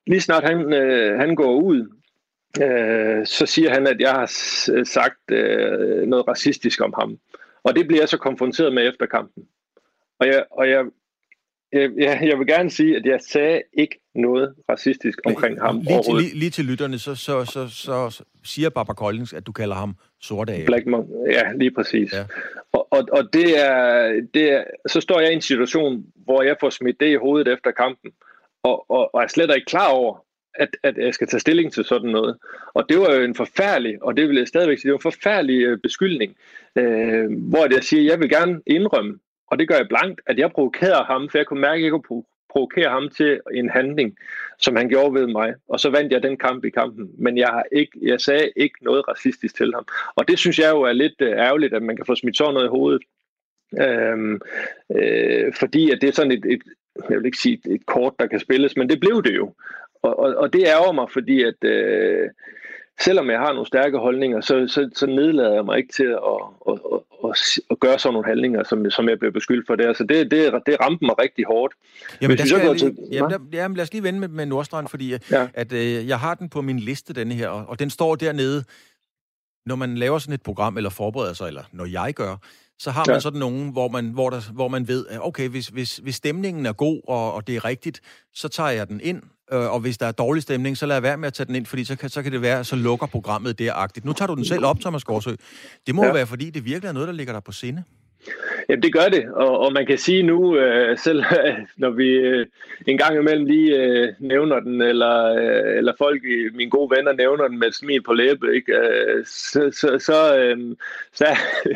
[0.06, 1.88] lige snart han, øh, han går ud,
[2.62, 4.26] øh, så siger han, at jeg har
[4.84, 7.18] sagt øh, noget racistisk om ham.
[7.64, 9.44] Og det bliver jeg så konfronteret med efter kampen.
[10.18, 10.84] Og jeg, og jeg,
[11.72, 16.14] jeg, jeg vil gerne sige, at jeg sagde ikke noget racistisk omkring ham lige til,
[16.14, 19.96] lige, lige til lytterne, så, så, så, så, siger Barbara Collins, at du kalder ham
[20.20, 22.12] sorte Black Monk, ja, lige præcis.
[22.12, 22.24] Ja.
[22.72, 26.56] Og, og, og det, er, det er, så står jeg i en situation, hvor jeg
[26.60, 28.10] får smidt det i hovedet efter kampen
[28.62, 31.84] og, og, og er slet ikke klar over, at, at jeg skal tage stilling til
[31.84, 32.38] sådan noget.
[32.74, 35.12] Og det var jo en forfærdelig, og det vil jeg stadigvæk sige, det var en
[35.12, 36.36] forfærdelig øh, beskyldning,
[36.76, 40.38] øh, hvor jeg siger, at jeg vil gerne indrømme, og det gør jeg blankt, at
[40.38, 44.16] jeg provokerer ham, for jeg kunne mærke, at jeg kunne provokere ham til en handling,
[44.58, 45.54] som han gjorde ved mig.
[45.68, 47.10] Og så vandt jeg den kamp i kampen.
[47.18, 49.86] Men jeg, har ikke, jeg sagde ikke noget racistisk til ham.
[50.14, 52.54] Og det synes jeg jo er lidt øh, ærgerligt, at man kan få smidt sådan
[52.54, 53.02] noget i hovedet.
[53.80, 54.40] Øhm,
[54.96, 56.62] øh, fordi at det er sådan et, et,
[57.10, 59.54] jeg vil ikke sige et kort, der kan spilles, men det blev det jo.
[60.02, 62.30] Og, og, og det ærger mig, fordi at øh,
[63.00, 66.42] selvom jeg har nogle stærke holdninger, så, så, så nedlader jeg mig ikke til at,
[66.68, 67.36] at, at, at,
[67.70, 69.96] at gøre sådan nogle handlinger, som, som jeg blev beskyldt for det.
[69.96, 71.74] Så det, det, det ramte mig rigtig hårdt.
[72.20, 74.88] Jamen, der skal lige, til, jamen, der, jamen lad os lige vende med, med Nordstrand,
[74.88, 75.48] fordi ja.
[75.54, 78.64] at, øh, jeg har den på min liste, denne her, og, og den står dernede.
[79.66, 82.36] Når man laver sådan et program, eller forbereder sig, eller når jeg gør,
[82.82, 83.20] så har man ja.
[83.20, 86.66] sådan nogen, hvor man, hvor, der, hvor man ved, at okay, hvis, hvis, hvis stemningen
[86.66, 88.00] er god, og, og det er rigtigt,
[88.34, 91.02] så tager jeg den ind, øh, og hvis der er dårlig stemning, så lader jeg
[91.02, 93.06] være med at tage den ind, fordi så kan, så kan det være, så lukker
[93.06, 94.06] programmet deragtigt.
[94.06, 95.34] Nu tager du den selv op, Thomas Gårdsø.
[95.86, 96.12] Det må ja.
[96.12, 97.84] være, fordi det virkelig er noget, der ligger der på sinde.
[98.68, 102.08] Ja, det gør det, og, og man kan sige nu, øh, selv øh, når vi
[102.08, 102.46] øh,
[102.86, 107.12] en gang imellem lige øh, nævner den, eller, øh, eller folk, øh, mine gode venner,
[107.12, 108.72] nævner den med et smil på læbe, ikke?
[108.72, 110.76] Øh, så, så, så, øh,
[111.12, 111.26] så,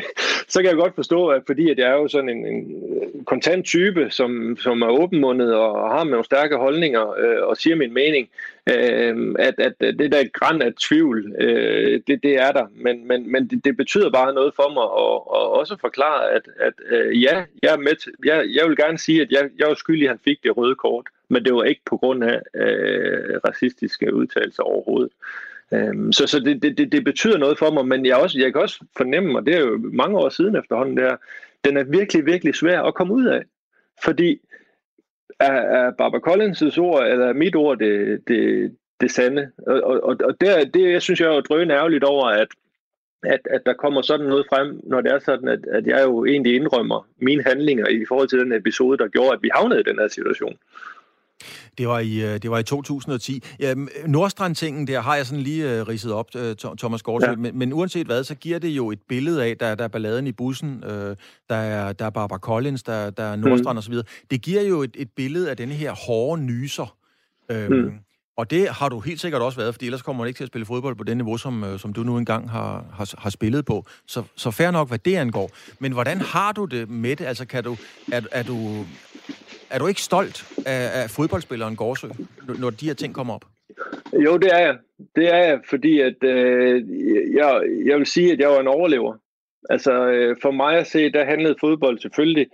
[0.53, 2.65] så kan jeg godt forstå, at fordi at jeg er jo sådan en, en
[3.25, 7.75] kontant type, som, som er åbenmundet og har med nogle stærke holdninger øh, og siger
[7.75, 8.29] min mening,
[8.73, 13.31] øh, at, at det der græn af tvivl, øh, det, det er der, men, men,
[13.31, 17.23] men det, det betyder bare noget for mig at, at også forklare, at, at øh,
[17.23, 20.03] ja, jeg er med til, jeg, jeg vil gerne sige, at jeg, jeg var skyldig,
[20.03, 24.13] at han fik det røde kort, men det var ikke på grund af øh, racistiske
[24.13, 25.11] udtalelser overhovedet.
[25.73, 28.61] Øhm, så så det, det, det betyder noget for mig, men jeg, også, jeg kan
[28.61, 31.15] også fornemme, og det er jo mange år siden efterhånden, der,
[31.65, 33.43] den er virkelig, virkelig svær at komme ud af.
[34.03, 34.39] Fordi
[35.39, 39.51] er, er Barbara Collins' ord, eller mit ord, det, det, det sande?
[39.67, 42.47] Og, og, og der, det jeg synes jeg er jo drøn ærgerligt over, at,
[43.23, 46.25] at, at der kommer sådan noget frem, når det er sådan, at, at jeg jo
[46.25, 49.83] egentlig indrømmer mine handlinger i forhold til den episode, der gjorde, at vi havnede i
[49.83, 50.57] den her situation.
[51.77, 53.43] Det var i, øh, det var i 2010.
[53.59, 53.73] Ja,
[54.07, 57.35] Nordstrand-tingen der har jeg sådan lige uh, ridset op, uh, Thomas Gårdsø, ja.
[57.35, 60.27] men, men uanset hvad, så giver det jo et billede af, der, der er balladen
[60.27, 61.15] i bussen, uh, der,
[61.49, 63.77] er, der er Barbara Collins, der, der er Nordstrand mm.
[63.77, 63.93] osv.
[64.31, 66.97] Det giver jo et, et billede af denne her hårde nyser.
[67.53, 67.91] Uh, mm.
[68.37, 70.47] Og det har du helt sikkert også været, fordi ellers kommer man ikke til at
[70.47, 73.85] spille fodbold på det niveau, som, som du nu engang har, har, har spillet på.
[74.07, 75.51] Så, så fair nok, hvad det angår.
[75.79, 77.25] Men hvordan har du det med det?
[77.25, 77.77] Altså, kan du,
[78.11, 78.85] er, er, du,
[79.69, 82.07] er du ikke stolt af, af fodboldspilleren Gårdsø,
[82.59, 83.45] når de her ting kommer op?
[84.13, 84.77] Jo, det er jeg.
[85.15, 86.83] Det er jeg, fordi at, øh,
[87.35, 89.17] jeg, jeg vil sige, at jeg var en overlever.
[89.69, 92.47] Altså øh, for mig at se, der handlede fodbold selvfølgelig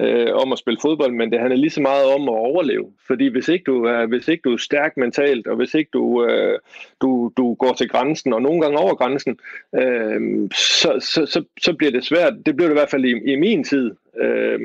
[0.00, 2.86] øh, om at spille fodbold, men det handler lige så meget om at overleve.
[3.06, 6.24] Fordi hvis ikke du er, hvis ikke du er stærk mentalt, og hvis ikke du,
[6.24, 6.58] øh,
[7.00, 9.38] du, du går til grænsen, og nogle gange over grænsen,
[9.74, 12.34] øh, så, så, så, så bliver det svært.
[12.46, 13.90] Det blev det i hvert fald i, i min tid.
[14.20, 14.60] Øh,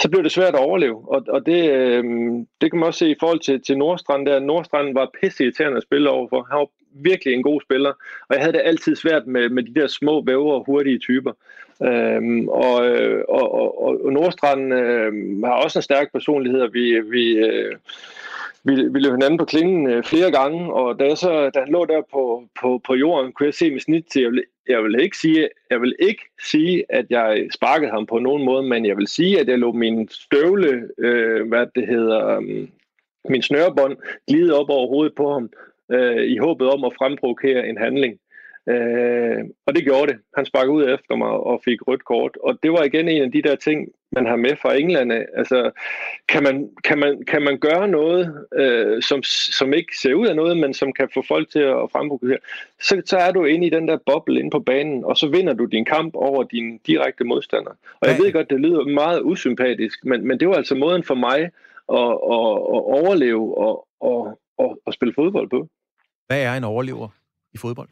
[0.00, 1.04] så blev det svært at overleve.
[1.08, 2.04] Og, og det, øh,
[2.60, 4.26] det kan man også se i forhold til, til Nordstrand.
[4.26, 4.40] Der.
[4.40, 6.46] Nordstrand var pisse irriterende at spille overfor.
[6.50, 7.90] Han var virkelig en god spiller,
[8.28, 11.32] og jeg havde det altid svært med, med de der små, vævre og hurtige typer.
[11.82, 17.00] Øhm, og, øh, og, og, og Nordstrand øh, har også en stærk personlighed, og vi,
[17.00, 17.74] vi, øh,
[18.64, 21.72] vi, vi løb hinanden på klingen øh, flere gange, og da, jeg så, da han
[21.72, 24.82] lå der på, på, på jorden, kunne jeg se mit snit til, jeg vil, jeg
[24.82, 28.86] vil, ikke sige, jeg vil ikke sige, at jeg sparkede ham på nogen måde, men
[28.86, 32.68] jeg vil sige, at jeg lå min støvle, øh, hvad det hedder, øh,
[33.28, 33.96] min snørebånd,
[34.28, 35.50] glide op over hovedet på ham,
[35.92, 38.18] øh, i håbet om at fremprovokere en handling.
[38.68, 40.18] Øh, og det gjorde det.
[40.36, 42.36] Han sparkede ud efter mig og fik rødt kort.
[42.42, 45.12] Og det var igen en af de der ting, man har med fra England.
[45.12, 45.70] Altså,
[46.28, 49.22] kan man, kan man, kan man gøre noget, øh, som,
[49.58, 52.38] som ikke ser ud af noget, men som kan få folk til at fremprovokere,
[52.80, 55.52] så, så er du inde i den der boble inde på banen, og så vinder
[55.52, 57.70] du din kamp over din direkte modstander.
[58.00, 61.14] Og jeg ved godt, det lyder meget usympatisk, men, men det var altså måden for
[61.14, 61.40] mig
[62.00, 65.68] at, at, at overleve og, og, og, og spille fodbold på.
[66.26, 67.08] Hvad er en overlever
[67.54, 67.88] i fodbold?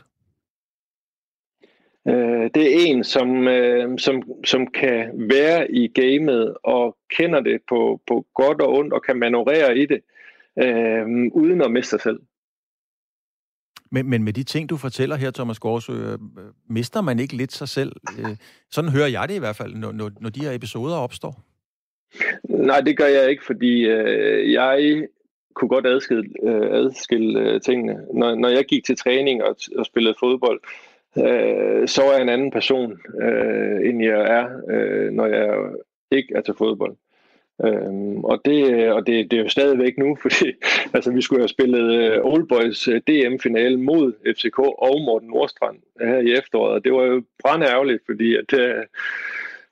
[2.09, 7.61] Øh, det er en, som, øh, som, som kan være i gamet og kender det
[7.69, 10.01] på, på godt og ondt og kan manøvrere i det,
[10.59, 12.21] øh, uden at miste sig selv.
[13.91, 16.19] Men, men med de ting, du fortæller her, Thomas Gårdsø, øh,
[16.69, 17.93] mister man ikke lidt sig selv?
[18.19, 18.37] Øh,
[18.71, 21.41] sådan hører jeg det i hvert fald, når, når, når de her episoder opstår.
[22.49, 25.07] Nej, det gør jeg ikke, fordi øh, jeg
[25.55, 28.01] kunne godt adskille, øh, adskille øh, tingene.
[28.15, 32.23] Når, når jeg gik til træning og, og spillede fodbold, øh, øh, så er jeg
[32.23, 35.71] en anden person, øh, end jeg er, øh, når jeg
[36.11, 36.97] ikke er til fodbold.
[37.65, 40.53] Øhm, og det, og det, det er jo stadigvæk nu, fordi
[40.95, 45.77] altså, vi skulle have spillet uh, Old Boys øh, DM-finale mod FCK og Morten Nordstrand
[46.01, 48.83] her i efteråret, og det var jo ærgerligt, fordi at, uh,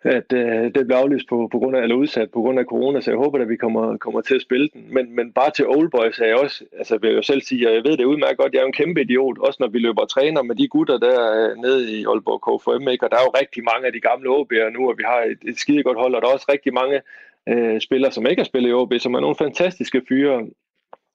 [0.03, 3.01] at øh, det blev aflyst på, på grund af, eller udsat på grund af corona,
[3.01, 4.95] så jeg håber, at vi kommer, kommer til at spille den.
[4.95, 7.69] Men, men bare til Old Boys er jeg også, altså vil jeg jo selv sige,
[7.69, 10.03] og jeg ved det udmærket godt, jeg er en kæmpe idiot, også når vi løber
[10.03, 13.05] og træner med de gutter der øh, nede i Aalborg KFM, ikke?
[13.07, 15.39] og der er jo rigtig mange af de gamle OB'er nu, og vi har et,
[15.49, 17.01] et skide godt hold, og der er også rigtig mange
[17.49, 20.47] øh, spillere, som ikke har spillet i OB, som er nogle fantastiske fyre,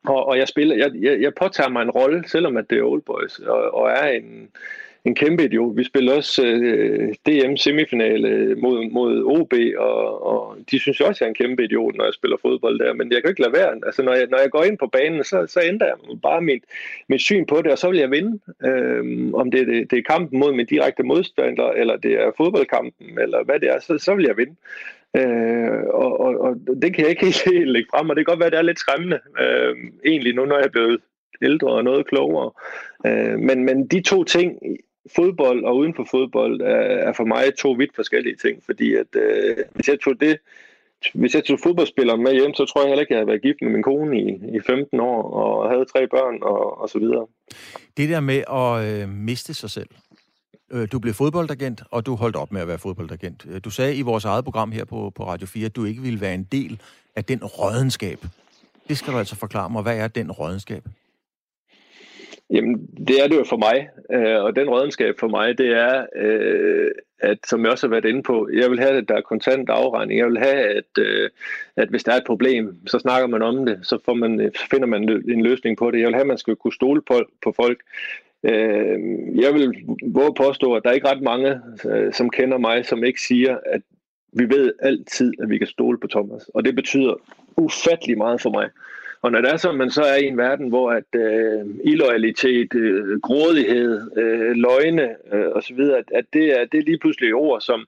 [0.08, 2.84] og, og jeg, spiller, jeg, jeg, jeg påtager mig en rolle, selvom at det er
[2.84, 4.50] Old Boys, og, og er en
[5.06, 5.78] en kæmpe idiot.
[5.78, 11.30] Vi spillede også øh, DM-semifinale mod, mod OB, og, og de synes også, jeg er
[11.30, 12.94] en kæmpe idiot, når jeg spiller fodbold der.
[12.94, 13.72] Men jeg kan ikke lade være.
[13.86, 16.64] Altså, når jeg, når jeg går ind på banen, så, så ændrer jeg bare mit,
[17.10, 18.40] mit syn på det, og så vil jeg vinde.
[18.66, 23.20] Øh, om det, det, det er kampen mod min direkte modstander, eller det er fodboldkampen,
[23.20, 24.56] eller hvad det er, så, så vil jeg vinde.
[25.18, 28.32] Øh, og, og, og det kan jeg ikke helt, helt lægge frem, og det kan
[28.32, 29.76] godt være, at det er lidt skræmmende, øh,
[30.06, 31.00] egentlig nu, når jeg er blevet
[31.42, 32.52] ældre og noget klogere.
[33.08, 34.60] Øh, men, men de to ting
[35.16, 39.16] fodbold og uden for fodbold er, er for mig to vidt forskellige ting, fordi at
[39.16, 40.38] øh, hvis jeg tog det
[41.14, 43.42] hvis jeg tog fodboldspilleren med hjem, så tror jeg heller ikke, at jeg havde været
[43.42, 47.00] gift med min kone i, i 15 år og havde tre børn og, og så
[47.00, 47.26] videre.
[47.98, 49.90] Det der med at øh, miste sig selv.
[50.72, 53.46] Øh, du blev fodboldagent, og du holdt op med at være fodboldagent.
[53.50, 56.02] Øh, du sagde i vores eget program her på, på Radio 4, at du ikke
[56.02, 56.82] ville være en del
[57.16, 58.20] af den rådenskab.
[58.90, 59.82] Det skal du altså forklare mig.
[59.84, 60.84] Hvad er den rådenskab?
[62.50, 66.06] Jamen, det er det jo for mig, øh, og den rådenskab for mig, det er,
[66.16, 69.22] øh, at som jeg også har været inde på, jeg vil have, at der er
[69.22, 70.20] kontant afregning.
[70.20, 71.30] Jeg vil have, at, øh,
[71.76, 74.68] at hvis der er et problem, så snakker man om det, så, får man, så
[74.72, 76.00] finder man en løsning på det.
[76.00, 77.80] Jeg vil have, at man skal kunne stole på, på folk.
[78.44, 79.00] Øh,
[79.44, 83.04] jeg vil våge påstå, at der er ikke ret mange, øh, som kender mig, som
[83.04, 83.82] ikke siger, at
[84.34, 86.50] vi ved altid, at vi kan stole på Thomas.
[86.54, 87.14] Og det betyder
[87.58, 88.70] ufattelig meget for mig.
[89.22, 92.76] Og når det er så, man så er i en verden, hvor at øh, illoyalitet,
[92.76, 97.62] øh, grådighed, øh, løgne øh, osv., at, at det, er, det er lige pludselig ord,
[97.62, 97.86] som,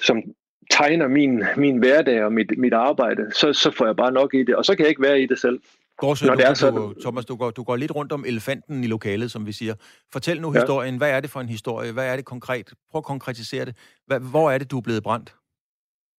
[0.00, 0.22] som
[0.70, 4.42] tegner min, min hverdag og mit, mit arbejde, så, så får jeg bare nok i
[4.42, 4.56] det.
[4.56, 5.60] Og så kan jeg ikke være i det selv.
[5.98, 6.80] Gårdsø, Når det er sådan...
[6.80, 9.74] du, Thomas, du går, du går lidt rundt om elefanten i lokalet, som vi siger.
[10.12, 10.60] Fortæl nu ja.
[10.60, 10.96] historien.
[10.96, 11.92] Hvad er det for en historie?
[11.92, 12.72] Hvad er det konkret?
[12.90, 13.76] Prøv at konkretisere det.
[14.20, 15.34] Hvor er det, du er blevet brændt?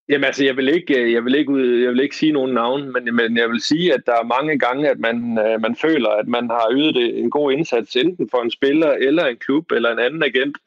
[0.09, 2.53] Jamen altså, jeg vil ikke, øh, jeg vil ikke, ud, jeg vil ikke sige nogen
[2.53, 5.75] navn, men, men jeg vil sige, at der er mange gange, at man, øh, man
[5.75, 9.71] føler, at man har ydet en god indsats, enten for en spiller, eller en klub,
[9.71, 10.57] eller en anden agent.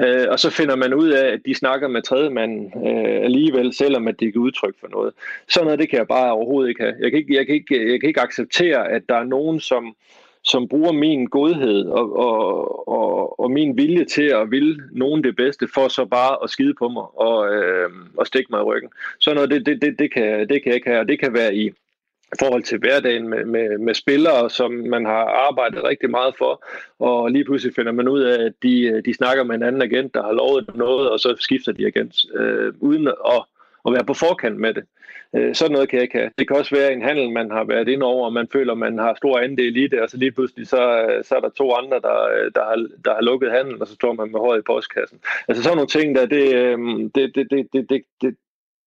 [0.00, 4.08] Øh, og så finder man ud af, at de snakker med tredjemanden øh, alligevel, selvom
[4.08, 5.12] at det ikke er udtryk for noget.
[5.48, 6.94] Sådan noget, det kan jeg bare overhovedet ikke have.
[7.00, 9.96] Jeg kan ikke, jeg kan ikke, jeg kan ikke acceptere, at der er nogen, som,
[10.48, 15.36] som bruger min godhed og, og, og, og min vilje til at ville nogen det
[15.36, 18.90] bedste, for så bare at skide på mig og, øh, og stikke mig i ryggen.
[19.18, 21.34] Så noget, det, det, det, det, kan, det kan jeg ikke have, og det kan
[21.34, 21.70] være i
[22.40, 26.64] forhold til hverdagen med, med, med spillere, som man har arbejdet rigtig meget for,
[26.98, 30.14] og lige pludselig finder man ud af, at de, de snakker med en anden agent,
[30.14, 33.42] der har lovet noget, og så skifter de agent, øh, uden at,
[33.86, 34.84] at være på forkant med det.
[35.36, 36.30] Øh, sådan noget kan jeg ikke have.
[36.38, 38.98] Det kan også være en handel, man har været ind over, og man føler, man
[38.98, 41.72] har stor andel i det, og så lige pludselig så, øh, så er der to
[41.72, 44.58] andre, der, øh, der, har, der har lukket handelen, og så står man med håret
[44.58, 45.18] i postkassen.
[45.48, 46.78] Altså sådan nogle ting, der, det, øh,
[47.14, 48.36] det, det, det, det, det, det,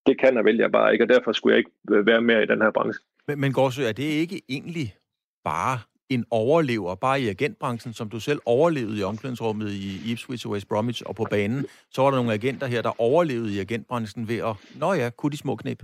[0.05, 2.45] det kan og vil jeg bare ikke, og derfor skulle jeg ikke være mere i
[2.45, 3.03] den her branche.
[3.27, 4.95] Men, men Gårdsø, er det ikke egentlig
[5.43, 5.79] bare
[6.09, 10.67] en overlever, bare i agentbranchen, som du selv overlevede i omklædningsrummet i Ipswich og West
[10.67, 14.37] Bromwich og på banen, så var der nogle agenter her, der overlevede i agentbranchen ved
[14.37, 15.83] at, nå ja, kunne de små knep?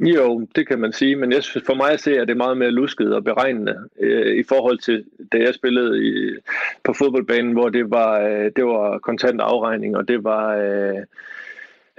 [0.00, 2.44] Jo, det kan man sige, men jeg synes, for mig at se, at det er
[2.44, 6.36] meget mere lusket og beregnende øh, i forhold til, da jeg spillede i,
[6.84, 10.56] på fodboldbanen, hvor det var, øh, det var kontant afregning, og det var...
[10.56, 10.96] Øh,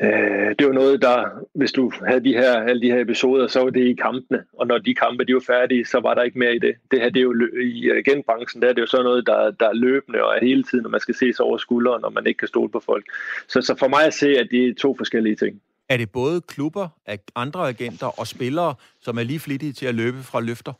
[0.01, 3.63] øh, det var noget, der, hvis du havde de her, alle de her episoder, så
[3.63, 6.39] var det i kampene, og når de kampe de var færdige, så var der ikke
[6.39, 6.75] mere i det.
[6.91, 9.69] Det her, det er jo i genbranchen, der er det jo sådan noget, der, der
[9.69, 12.27] er løbende og er hele tiden, når man skal se sig over skulderen, og man
[12.27, 13.05] ikke kan stole på folk.
[13.47, 15.61] Så, så for mig at se, at det er to forskellige ting.
[15.91, 16.87] Er det både klubber,
[17.35, 20.73] andre agenter og spillere, som er lige flittige til at løbe fra løfter?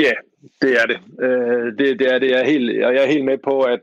[0.00, 0.12] Ja,
[0.62, 0.98] det er det.
[1.24, 2.30] Øh, det, det er det.
[2.30, 3.80] Jeg er helt, og jeg er helt med på, at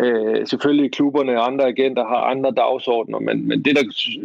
[0.00, 3.84] øh, selvfølgelig klubberne og andre agenter har andre dagsordner, men, men det, der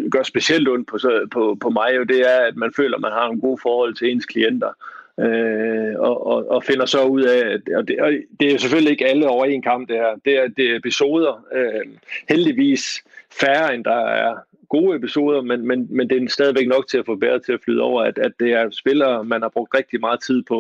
[0.10, 0.98] gør specielt ondt på,
[1.32, 3.96] på, på mig, jo, det er, at man føler, at man har en god forhold
[3.96, 4.72] til ens klienter.
[5.20, 8.60] Øh, og, og, og finder så ud af, at og det, og det er jo
[8.60, 10.16] selvfølgelig ikke alle over en kamp, det her.
[10.26, 11.46] Det er, det er episoder.
[11.56, 11.86] Øh,
[12.30, 13.04] heldigvis
[13.42, 14.36] færre, end der er
[14.76, 17.60] gode episoder, men, men, men det er stadigvæk nok til at få bæret til at
[17.64, 20.58] flyde over, at, at det er spillere, man har brugt rigtig meget tid på.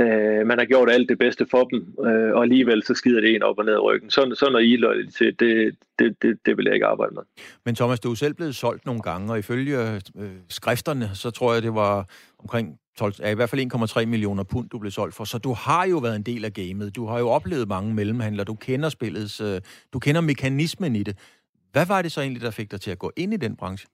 [0.00, 3.34] Øh, man har gjort alt det bedste for dem, øh, og alligevel så skider det
[3.34, 4.10] en op og ned i ryggen.
[4.10, 7.22] Sådan, sådan noget illoyalitet, det, det, det, det vil jeg ikke arbejde med.
[7.64, 11.52] Men Thomas, du er selv blevet solgt nogle gange, og ifølge øh, skrifterne, så tror
[11.52, 12.06] jeg, det var
[12.38, 15.24] omkring 12, ja, i hvert fald 1,3 millioner pund, du blev solgt for.
[15.24, 16.96] Så du har jo været en del af gamet.
[16.96, 18.44] Du har jo oplevet mange mellemhandler.
[18.44, 19.60] Du kender spillets, øh,
[19.92, 21.16] du kender mekanismen i det.
[21.72, 23.88] Hvad var det så egentlig, der fik dig til at gå ind i den branche?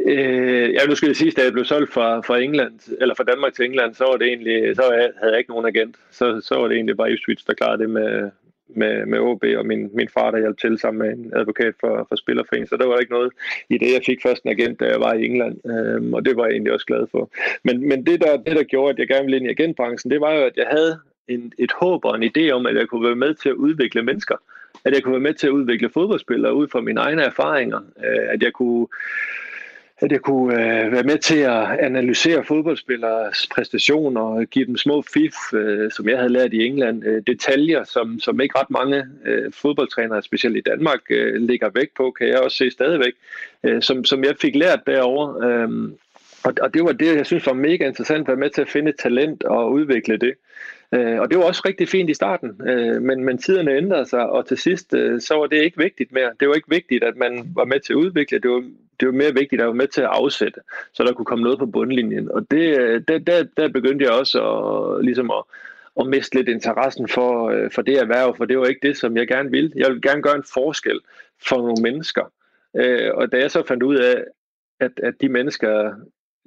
[0.00, 3.24] Øh, ja, nu skal jeg sige, at jeg blev solgt fra, fra England, eller fra
[3.24, 4.82] Danmark til England, så var det egentlig, så
[5.20, 5.96] havde jeg ikke nogen agent.
[6.10, 8.30] Så, så var det egentlig bare Ipswich, der klarede det med,
[8.68, 12.06] med, med OB, og min, min far, der hjalp til sammen med en advokat for,
[12.08, 12.68] for Spillerforeningen.
[12.68, 13.32] Så der var ikke noget
[13.70, 13.92] i det.
[13.92, 16.52] Jeg fik først en agent, da jeg var i England, øhm, og det var jeg
[16.52, 17.30] egentlig også glad for.
[17.64, 20.20] Men, men det, der, det, der gjorde, at jeg gerne ville ind i agentbranchen, det
[20.20, 20.98] var jo, at jeg havde
[21.28, 24.02] en, et håb og en idé om, at jeg kunne være med til at udvikle
[24.02, 24.36] mennesker
[24.84, 28.26] at jeg kunne være med til at udvikle fodboldspillere ud fra mine egne erfaringer, øh,
[28.28, 28.86] at jeg kunne
[30.00, 35.02] at jeg kunne øh, være med til at analysere fodboldspillers præstationer og give dem små
[35.02, 39.04] fif, øh, som jeg havde lært i England, øh, detaljer, som, som ikke ret mange
[39.26, 43.12] øh, fodboldtrænere, specielt i Danmark, øh, ligger vægt på, kan jeg også se stadigvæk,
[43.64, 45.48] øh, som, som jeg fik lært derovre.
[45.48, 45.68] Øh,
[46.44, 48.68] og, og det var det, jeg synes var mega interessant, at være med til at
[48.68, 50.34] finde talent og udvikle det.
[50.94, 54.30] Øh, og det var også rigtig fint i starten, øh, men, men tiderne ændrede sig,
[54.30, 56.32] og til sidst øh, så var det ikke vigtigt mere.
[56.40, 58.64] Det var ikke vigtigt, at man var med til at udvikle, det var,
[59.00, 60.60] det var mere vigtigt at være med til at afsætte,
[60.92, 62.30] så der kunne komme noget på bundlinjen.
[62.30, 65.44] Og det, øh, der, der, der begyndte jeg også at, ligesom at,
[66.00, 69.16] at miste lidt interessen for, øh, for det erhverv, for det var ikke det, som
[69.16, 69.72] jeg gerne ville.
[69.76, 71.00] Jeg ville gerne gøre en forskel
[71.48, 72.32] for nogle mennesker.
[72.76, 74.24] Øh, og da jeg så fandt ud af,
[74.80, 75.94] at, at de mennesker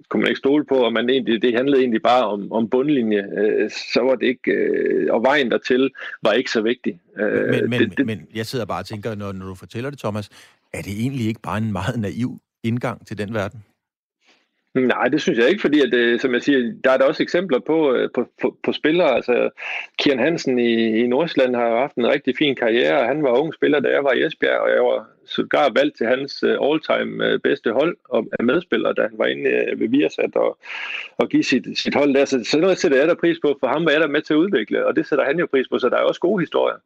[0.10, 3.24] kunne man ikke stole på, og man egentlig, det handlede egentlig bare om, om bundlinje,
[3.38, 5.91] øh, så var det ikke, øh, og vejen dertil
[6.22, 6.99] var ikke så vigtig.
[7.20, 9.89] Øh, men, men, det, det, men jeg sidder bare og tænker, når, når du fortæller
[9.89, 10.30] det, Thomas,
[10.74, 13.64] er det egentlig ikke bare en meget naiv indgang til den verden?
[14.74, 17.24] Nej, det synes jeg ikke, fordi at, øh, som jeg siger, der er der også
[17.24, 19.15] eksempler på, øh, på, på, på spillere.
[19.15, 19.49] Altså,
[19.99, 23.07] Kian Hansen i, i Nordsjælland har haft en rigtig fin karriere.
[23.07, 26.07] Han var ung spiller, da jeg var i Esbjerg, og jeg var sågar valgt til
[26.07, 30.57] hans øh, all-time bedste hold og medspiller, da han var inde ved Viasat og,
[31.17, 32.26] og give sit, sit hold der.
[32.26, 34.34] Så, så noget sætter jeg der pris på, for ham var jeg der med til
[34.34, 36.78] at udvikle, og det sætter han jo pris på, så der er også gode historier.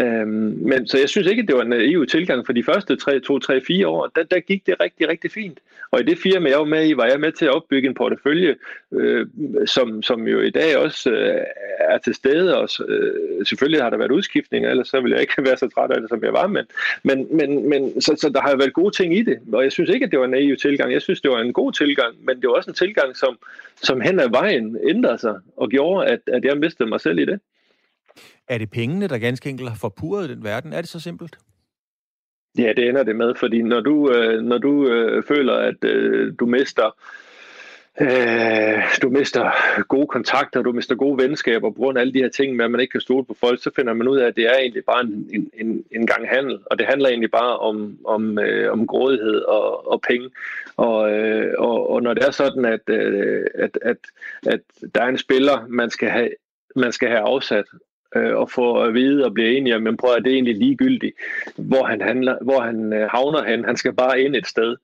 [0.00, 2.96] Øhm, men så jeg synes ikke, at det var en EU tilgang for de første
[2.96, 4.06] 3, 2, 3, 4 år.
[4.16, 5.58] Der, der gik det rigtig, rigtig fint.
[5.90, 7.94] Og i det firma, jeg var med i, var jeg med til at opbygge en
[7.94, 8.56] portefølje,
[8.92, 9.26] øh,
[9.66, 11.44] som, som jo i dag også øh,
[11.80, 12.56] er til stede.
[12.56, 15.90] Og øh, selvfølgelig har der været udskiftninger, ellers så ville jeg ikke være så træt
[15.90, 16.46] af det, som jeg var.
[16.46, 16.64] Men,
[17.02, 19.38] men, men, men så, så der har været gode ting i det.
[19.52, 20.92] Og jeg synes ikke, at det var en EU tilgang.
[20.92, 23.38] Jeg synes, det var en god tilgang, men det var også en tilgang, som,
[23.76, 27.24] som hen ad vejen ændrede sig og gjorde, at, at jeg mistede mig selv i
[27.24, 27.40] det.
[28.48, 30.72] Er det pengene, der ganske enkelt har forpurret den verden?
[30.72, 31.38] Er det så simpelt?
[32.58, 36.34] Ja, det ender det med, fordi når du, øh, når du øh, føler, at øh,
[36.40, 36.96] du mister
[38.00, 39.50] øh, du mister
[39.82, 42.70] gode kontakter, du mister gode venskaber på grund af alle de her ting med, at
[42.70, 44.84] man ikke kan stole på folk, så finder man ud af, at det er egentlig
[44.84, 48.86] bare en, en, en gang handel, og det handler egentlig bare om, om, øh, om
[48.86, 50.30] grådighed og, og penge.
[50.76, 53.96] Og, øh, og, og når det er sådan, at, øh, at, at,
[54.46, 54.60] at
[54.94, 56.30] der er en spiller, man skal have,
[56.76, 57.64] man skal have afsat,
[58.16, 61.16] øh, og få at vide og blive enige, men prøv at det er egentlig ligegyldigt,
[61.56, 63.64] hvor han, handler, hvor han øh, havner hen.
[63.64, 64.76] Han skal bare ind et sted.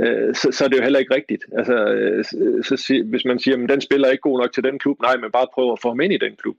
[0.00, 1.44] Øh, så, så er det jo heller ikke rigtigt.
[1.58, 4.78] Altså, øh, så, så, hvis man siger, at den spiller ikke god nok til den
[4.78, 6.56] klub, nej, men bare prøv at få ham ind i den klub.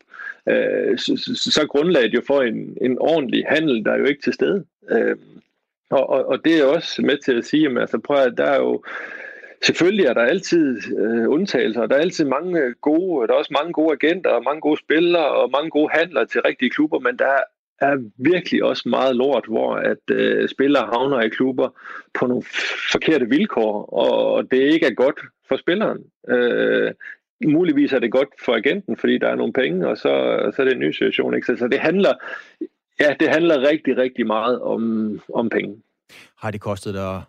[0.49, 4.21] Øh, så, så, så grundlaget jo for en, en ordentlig handel, der er jo ikke
[4.21, 4.65] til stede.
[4.91, 5.15] Øh,
[5.89, 8.45] og, og, og det er også med til at sige, at altså, prøv at der
[8.45, 8.83] er jo
[9.65, 13.73] Selvfølgelig er der altid øh, undtagelser, der er altid mange gode, der er også mange
[13.73, 17.37] gode agenter, og mange gode spillere, og mange gode handler til rigtige klubber, men der
[17.79, 21.69] er virkelig også meget lort, hvor at øh, spillere havner i klubber
[22.13, 22.43] på nogle
[22.91, 25.99] forkerte vilkår, og det ikke er godt for spilleren.
[26.29, 26.91] Øh,
[27.45, 30.09] muligvis er det godt for agenten, fordi der er nogle penge, og så,
[30.45, 31.35] og så er det en ny situation.
[31.35, 31.47] Ikke?
[31.47, 32.13] Så, så det handler,
[32.99, 34.81] ja, det handler rigtig, rigtig meget om,
[35.33, 35.81] om penge.
[36.37, 37.21] Har det kostet dig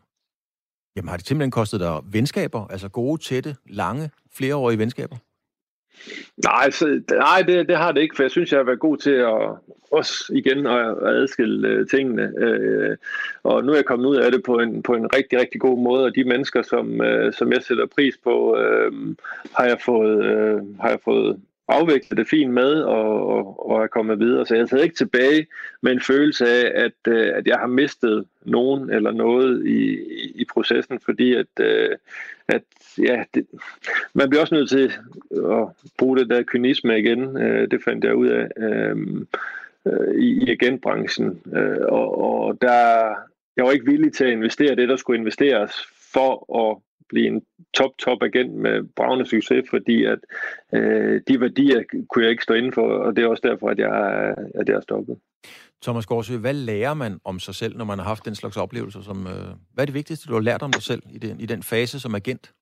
[0.97, 2.66] Jamen har det simpelthen kostet dig venskaber?
[2.70, 5.16] Altså gode, tætte, lange, flereårige venskaber?
[6.44, 8.97] Nej, så, nej det, det har det ikke, for jeg synes, jeg har været god
[8.97, 9.59] til at
[9.90, 12.32] også igen at, at adskille øh, tingene.
[12.38, 12.97] Øh,
[13.42, 15.78] og nu er jeg kommet ud af det på en, på en rigtig, rigtig god
[15.78, 18.92] måde, og de mennesker, som, øh, som jeg sætter pris på, øh,
[19.57, 23.86] har, jeg fået, øh, har jeg fået afviklet det fint med og, og, og er
[23.86, 24.46] kommet videre.
[24.46, 25.46] Så jeg sad ikke tilbage
[25.82, 30.32] med en følelse af, at, øh, at jeg har mistet nogen eller noget i, i,
[30.34, 31.90] i processen, fordi at, øh,
[32.48, 32.62] at
[32.98, 33.46] ja, det,
[34.14, 34.92] man bliver også nødt til
[35.32, 37.36] at bruge det der kynisme igen.
[37.36, 39.26] Øh, det fandt jeg ud af øhm,
[40.18, 41.40] i, i agentbranchen.
[41.88, 43.08] Og, og der,
[43.56, 45.72] jeg var ikke villig til at investere det, der skulle investeres
[46.12, 46.76] for at
[47.09, 47.42] blive en
[47.74, 50.18] top, top agent med bravende succes, fordi at
[50.74, 53.78] øh, de værdier kunne jeg ikke stå inden for, og det er også derfor, at
[53.78, 55.16] jeg, at jeg er stoppet.
[55.82, 59.00] Thomas Gårdsø, hvad lærer man om sig selv, når man har haft den slags oplevelser?
[59.00, 61.46] Som, øh, hvad er det vigtigste, du har lært om dig selv i den, i
[61.46, 62.52] den fase som agent?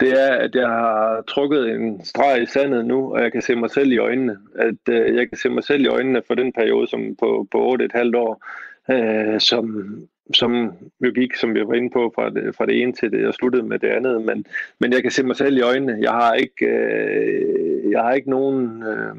[0.00, 3.54] Det er, at jeg har trukket en streg i sandet nu, og jeg kan se
[3.54, 4.38] mig selv i øjnene.
[4.54, 7.74] At øh, jeg kan se mig selv i øjnene for den periode som på, på
[7.74, 8.44] 8,5 år,
[8.90, 9.86] øh, som
[10.34, 10.72] som
[11.04, 13.34] jo gik, som vi var inde på, fra det, fra det ene til det, og
[13.34, 14.22] sluttede med det andet.
[14.22, 14.46] Men,
[14.80, 15.98] men jeg kan se mig selv i øjnene.
[16.00, 19.16] Jeg har ikke, øh, jeg har ikke nogen øh,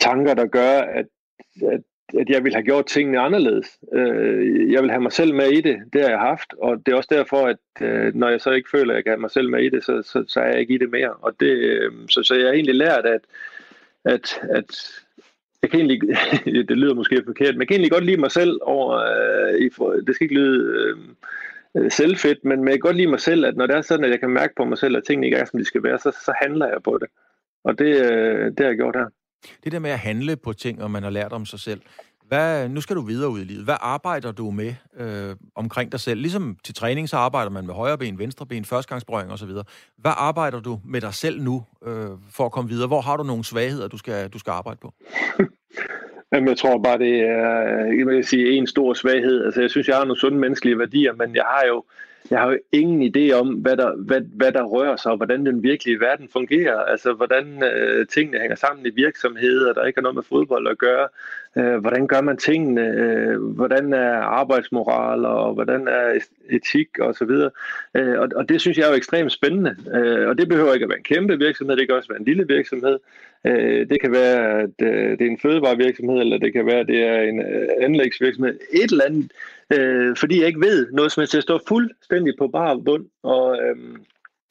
[0.00, 1.06] tanker, der gør, at,
[1.62, 1.80] at,
[2.18, 3.78] at jeg vil have gjort tingene anderledes.
[3.92, 5.78] Øh, jeg vil have mig selv med i det.
[5.92, 8.70] Det har jeg haft, og det er også derfor, at øh, når jeg så ikke
[8.70, 10.60] føler, at jeg kan have mig selv med i det, så, så, så er jeg
[10.60, 11.12] ikke i det mere.
[11.12, 13.20] Og det, øh, så, så jeg har egentlig lært, at,
[14.04, 15.00] at, at
[15.66, 16.00] jeg kan egentlig,
[16.68, 19.68] det lyder måske forkert, men jeg kan egentlig godt lide mig selv over, øh, i
[20.06, 20.58] det skal ikke lyde
[21.76, 24.04] øh, selvfedt, men, men jeg kan godt lide mig selv, at når det er sådan,
[24.04, 25.98] at jeg kan mærke på mig selv, at tingene ikke er, som de skal være,
[25.98, 27.08] så, så handler jeg på det.
[27.64, 29.08] Og det, øh, det har jeg gjort her.
[29.64, 31.80] Det der med at handle på ting, og man har lært om sig selv,
[32.28, 33.64] hvad, nu skal du videre ud i livet.
[33.64, 36.20] Hvad arbejder du med øh, omkring dig selv?
[36.20, 39.50] Ligesom til træning, så arbejder man med højre ben, venstre ben, førstgangsbrøring osv.
[39.96, 42.88] Hvad arbejder du med dig selv nu øh, for at komme videre?
[42.88, 44.94] Hvor har du nogle svagheder, du skal, du skal arbejde på?
[46.32, 49.44] Jamen, jeg tror bare, det er øh, jeg vil sige, en stor svaghed.
[49.44, 51.84] Altså, jeg synes, jeg har nogle sunde menneskelige værdier, men jeg har jo
[52.30, 55.46] jeg har jo ingen idé om, hvad der, hvad, hvad der rører sig, og hvordan
[55.46, 56.78] den virkelige verden fungerer.
[56.78, 60.78] Altså, hvordan øh, tingene hænger sammen i virksomheder, der ikke har noget med fodbold at
[60.78, 61.08] gøre.
[61.58, 62.80] Øh, hvordan gør man tingene?
[62.80, 67.50] Øh, hvordan er arbejdsmoral, og hvordan er etik, og så videre.
[67.94, 69.76] Øh, og, og det synes jeg er jo ekstremt spændende.
[69.94, 72.24] Øh, og det behøver ikke at være en kæmpe virksomhed, det kan også være en
[72.24, 72.98] lille virksomhed.
[73.46, 76.86] Øh, det kan være, at øh, det er en fødevarevirksomhed, eller det kan være, at
[76.86, 78.58] det er en øh, anlægsvirksomhed.
[78.72, 79.32] Et eller andet
[79.72, 81.34] øh, fordi jeg ikke ved noget som helst.
[81.34, 83.98] Jeg står fuldstændig på bar bund, og, øh, men,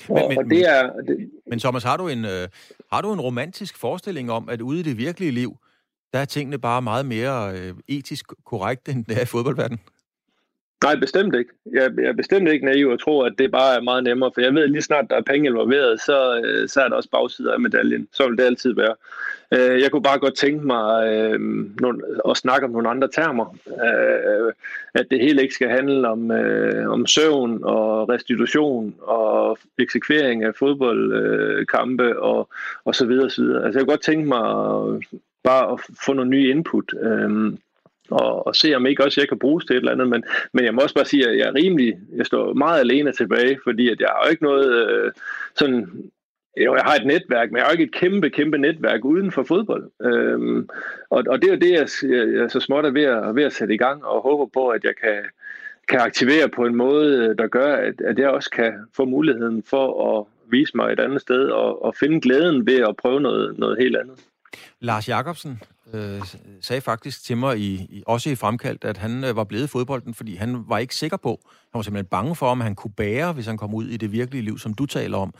[0.10, 0.91] og, men, og det er...
[1.08, 1.30] Det...
[1.47, 2.47] Men Thomas, har du, en, øh,
[2.91, 5.58] har du en romantisk forestilling om, at ude i det virkelige liv,
[6.16, 9.80] der er tingene bare meget mere øh, etisk korrekt, end det er i fodboldverdenen?
[10.84, 11.51] Nej, bestemt ikke.
[11.72, 14.41] Jeg, jeg er bestemt ikke naiv og tror, at det bare er meget nemmere, for
[14.41, 17.09] jeg ved, at lige snart der er penge involveret, så, øh, så er der også
[17.09, 18.07] bagsider af medaljen.
[18.13, 18.95] Så vil det altid være.
[19.53, 21.39] Øh, jeg kunne bare godt tænke mig øh,
[22.30, 23.57] at snakke om nogle andre termer.
[23.68, 24.53] Øh,
[24.93, 26.32] at det hele ikke skal handle om,
[26.88, 32.49] om søvn og restitution og eksekvering af fodboldkampe og,
[32.86, 33.66] og så videre, så videre.
[33.66, 34.41] Altså jeg kunne godt tænke mig
[35.45, 37.57] bare at få nogle nye input øhm,
[38.09, 40.23] og, og se om ikke også jeg kan bruges til et eller andet, men,
[40.53, 43.59] men jeg må også bare sige, at jeg er rimelig, jeg står meget alene tilbage,
[43.63, 45.11] fordi at jeg har jo ikke noget øh,
[45.55, 45.87] sådan,
[46.57, 49.43] jo, jeg har et netværk, men jeg har ikke et kæmpe, kæmpe netværk uden for
[49.43, 49.91] fodbold.
[50.01, 50.69] Øhm,
[51.09, 51.87] og, og det er jo det, jeg,
[52.17, 54.67] jeg, jeg så småt er ved at, ved at sætte i gang, og håber på,
[54.67, 55.17] at jeg kan,
[55.87, 59.63] kan aktivere på en måde, øh, der gør, at, at jeg også kan få muligheden
[59.63, 63.59] for at vise mig et andet sted, og, og finde glæden ved at prøve noget,
[63.59, 64.19] noget helt andet.
[64.80, 65.62] Lars Jakobsen
[65.93, 66.22] øh,
[66.62, 70.14] sagde faktisk til mig, i, i, også i fremkaldt, at han øh, var blevet fodbolden,
[70.14, 73.34] fordi han var ikke sikker på, han var simpelthen bange for, om han kunne bære,
[73.34, 75.34] hvis han kom ud i det virkelige liv, som du taler om.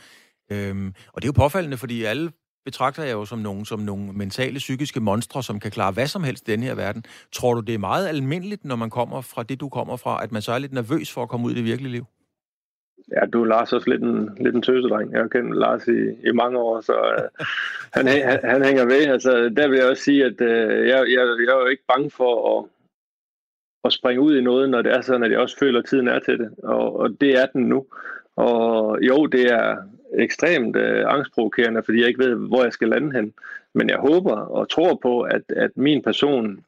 [0.50, 2.30] Øhm, og det er jo påfaldende, fordi alle
[2.64, 6.24] betragter jeg jo som nogle, som nogle mentale, psykiske monstre, som kan klare hvad som
[6.24, 7.04] helst i den her verden.
[7.32, 10.32] Tror du, det er meget almindeligt, når man kommer fra det, du kommer fra, at
[10.32, 12.06] man så er lidt nervøs for at komme ud i det virkelige liv?
[13.12, 15.12] Ja, du er Lars også lidt en, lidt en tøsedreng.
[15.12, 17.46] Jeg har kendt Lars i, i mange år, så uh,
[17.92, 19.06] han, han, han hænger ved.
[19.06, 22.10] Altså, der vil jeg også sige, at uh, jeg, jeg, jeg er jo ikke bange
[22.10, 22.64] for at,
[23.84, 26.08] at springe ud i noget, når det er sådan, at jeg også føler, at tiden
[26.08, 26.50] er til det.
[26.62, 27.86] Og, og det er den nu.
[28.36, 29.76] Og jo, det er
[30.14, 33.34] ekstremt uh, angstprovokerende, fordi jeg ikke ved, hvor jeg skal lande hen.
[33.72, 36.64] Men jeg håber og tror på, at, at min person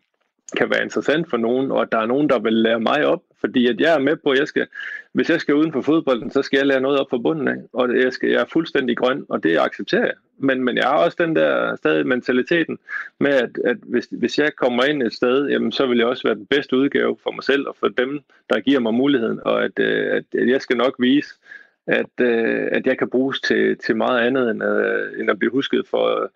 [0.56, 3.22] kan være interessant for nogen, og at der er nogen, der vil lære mig op,
[3.40, 4.66] fordi at jeg er med på, at jeg skal,
[5.12, 7.56] hvis jeg skal uden for fodbolden, så skal jeg lære noget op for bunden af,
[7.72, 10.14] og jeg, skal, jeg er fuldstændig grøn, og det accepterer jeg.
[10.38, 12.78] Men, men jeg har også den der stadig mentaliteten
[13.20, 16.28] med, at, at hvis, hvis jeg kommer ind et sted, jamen, så vil jeg også
[16.28, 18.20] være den bedste udgave for mig selv og for dem,
[18.50, 21.34] der giver mig muligheden, og at, øh, at, at jeg skal nok vise,
[21.86, 25.52] at, øh, at jeg kan bruges til, til meget andet, end, at, end at blive
[25.52, 26.30] husket for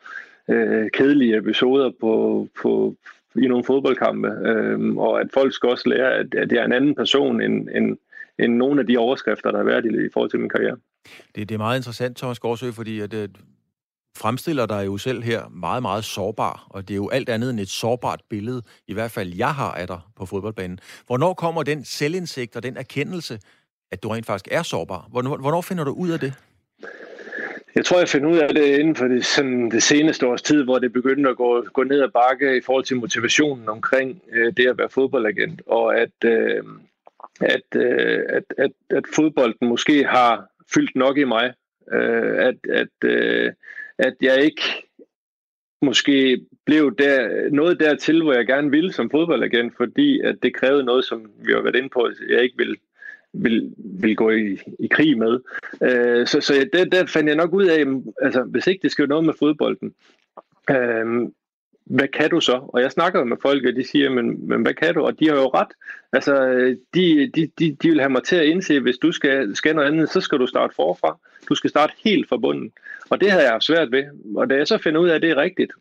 [0.48, 2.96] uh, kedelige episoder på, på,
[3.36, 6.72] i nogle fodboldkampe, øh, og at folk skal også lære, at, at jeg er en
[6.72, 7.96] anden person end, end,
[8.38, 10.76] end nogle af de overskrifter, der har været i, i forhold til min karriere.
[11.34, 13.30] Det, det er meget interessant, Thomas Gårdsø, fordi at, at
[14.16, 17.60] fremstiller dig jo selv her meget, meget sårbar, og det er jo alt andet end
[17.60, 20.78] et sårbart billede, i hvert fald jeg har af dig på fodboldbanen.
[21.06, 23.40] Hvornår kommer den selvindsigt og den erkendelse,
[23.92, 25.08] at du rent faktisk er sårbar?
[25.10, 26.34] Hvornår, hvornår finder du ud af det?
[27.74, 30.64] Jeg tror, jeg finder ud af det inden for det, sådan det seneste års tid,
[30.64, 34.52] hvor det begyndte at gå, gå ned ad bakke i forhold til motivationen omkring øh,
[34.56, 36.62] det at være fodboldagent, og at, øh,
[37.40, 41.54] at, øh, at, at, at fodbolden måske har fyldt nok i mig,
[41.92, 43.52] øh, at, at, øh,
[43.98, 44.62] at jeg ikke
[45.82, 50.84] måske blev der, noget dertil, hvor jeg gerne ville som fodboldagent, fordi at det krævede
[50.84, 52.76] noget, som vi har været inde på, jeg ikke ville
[53.32, 55.40] vil, vil gå i, i krig med.
[55.82, 57.84] Øh, så så der, der fandt jeg nok ud af,
[58.22, 59.94] altså hvis ikke det skal noget med fodbolden,
[60.70, 61.28] øh,
[61.84, 62.52] hvad kan du så?
[62.68, 65.04] Og jeg snakker med folk, og de siger, men, men hvad kan du?
[65.04, 65.68] Og de har jo ret.
[66.12, 66.34] Altså,
[66.94, 69.74] de, de, de, de vil have mig til at indse, at hvis du skal, skal
[69.74, 71.18] noget andet, så skal du starte forfra.
[71.48, 72.72] Du skal starte helt fra bunden.
[73.10, 74.04] Og det havde jeg svært ved.
[74.36, 75.72] Og da jeg så finder ud af, at det er rigtigt,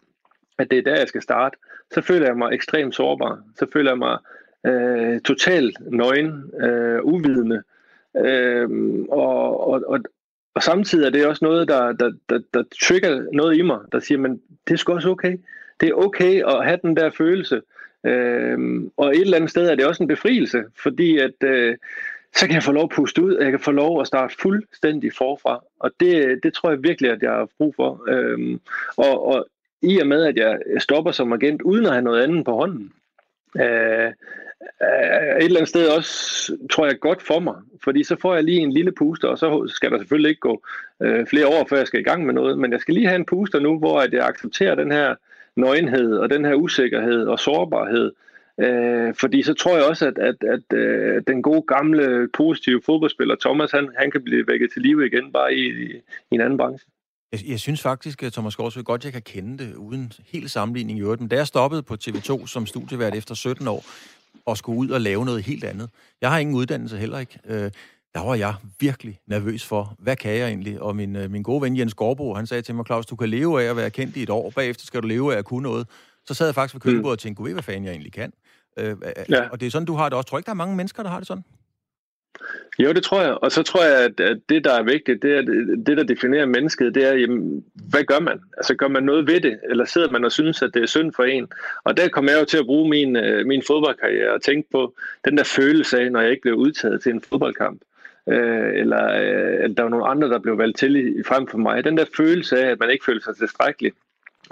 [0.58, 1.58] at det er der, jeg skal starte,
[1.92, 3.40] så føler jeg mig ekstremt sårbar.
[3.56, 4.18] Så føler jeg mig
[4.66, 7.64] øh, totalt nøgen, øh, uvidende.
[8.18, 8.70] Øh,
[9.10, 10.00] og, og, og,
[10.56, 14.00] og samtidig er det også noget, der, der, der, der trigger noget i mig, der
[14.00, 15.38] siger, men det er sgu også okay.
[15.82, 17.62] Det er okay at have den der følelse.
[18.06, 21.78] Øh, og et eller andet sted er det også en befrielse, fordi at øh,
[22.36, 24.36] så kan jeg få lov at puste ud, og jeg kan få lov at starte
[24.40, 25.64] fuldstændig forfra.
[25.80, 28.04] Og det, det tror jeg virkelig, at jeg har brug for.
[28.10, 28.60] Øhm,
[28.98, 29.46] og, og
[29.82, 32.92] i og med, at jeg stopper som agent uden at have noget andet på hånden,
[33.60, 34.12] Øh,
[34.82, 37.56] øh, et eller andet sted også, tror jeg, godt for mig.
[37.84, 40.64] Fordi så får jeg lige en lille puster, og så skal der selvfølgelig ikke gå
[41.02, 42.58] øh, flere år, før jeg skal i gang med noget.
[42.58, 45.16] Men jeg skal lige have en puster nu, hvor at jeg accepterer den her
[45.56, 48.12] nøgenhed, og den her usikkerhed og sårbarhed.
[48.60, 53.36] Øh, fordi så tror jeg også, at, at, at øh, den gode, gamle, positive fodboldspiller,
[53.42, 55.92] Thomas, han, han kan blive vækket til live igen, bare i, i,
[56.32, 56.91] i en anden branche.
[57.32, 61.00] Jeg, jeg synes faktisk, at Thomas Gårdsø godt, jeg kan kende det, uden helt sammenligning
[61.00, 61.22] i øvrigt.
[61.22, 63.86] Men da jeg stoppede på TV2 som studievært efter 17 år,
[64.46, 65.90] og skulle ud og lave noget helt andet.
[66.22, 67.40] Jeg har ingen uddannelse heller ikke.
[67.46, 67.72] Øh,
[68.14, 70.82] der var jeg virkelig nervøs for, hvad kan jeg egentlig?
[70.82, 73.30] Og min, øh, min gode ven Jens Gårdbo, han sagde til mig, Claus, du kan
[73.30, 75.64] leve af at være kendt i et år, bagefter skal du leve af at kunne
[75.64, 75.88] noget.
[76.26, 78.34] Så sad jeg faktisk ved køkkenbordet og tænkte, gud ved, hvad fanden jeg egentlig kan?
[78.78, 78.98] Øh,
[79.30, 79.50] ja.
[79.50, 80.30] Og det er sådan, du har det også.
[80.30, 81.44] Tror ikke, der er mange mennesker, der har det sådan?
[82.80, 83.34] Jo, det tror jeg.
[83.34, 85.42] Og så tror jeg, at, det, der er vigtigt, det, er,
[85.86, 88.40] det, der definerer mennesket, det er, jamen, hvad gør man?
[88.58, 89.60] Altså, gør man noget ved det?
[89.70, 91.48] Eller sidder man og synes, at det er synd for en?
[91.84, 94.94] Og der kommer jeg jo til at bruge min, øh, min fodboldkarriere og tænke på
[95.26, 97.82] den der følelse af, når jeg ikke blev udtaget til en fodboldkamp.
[98.30, 101.58] Øh, eller øh, at der var nogle andre, der blev valgt til i, frem for
[101.58, 101.84] mig.
[101.84, 103.92] Den der følelse af, at man ikke føler sig tilstrækkelig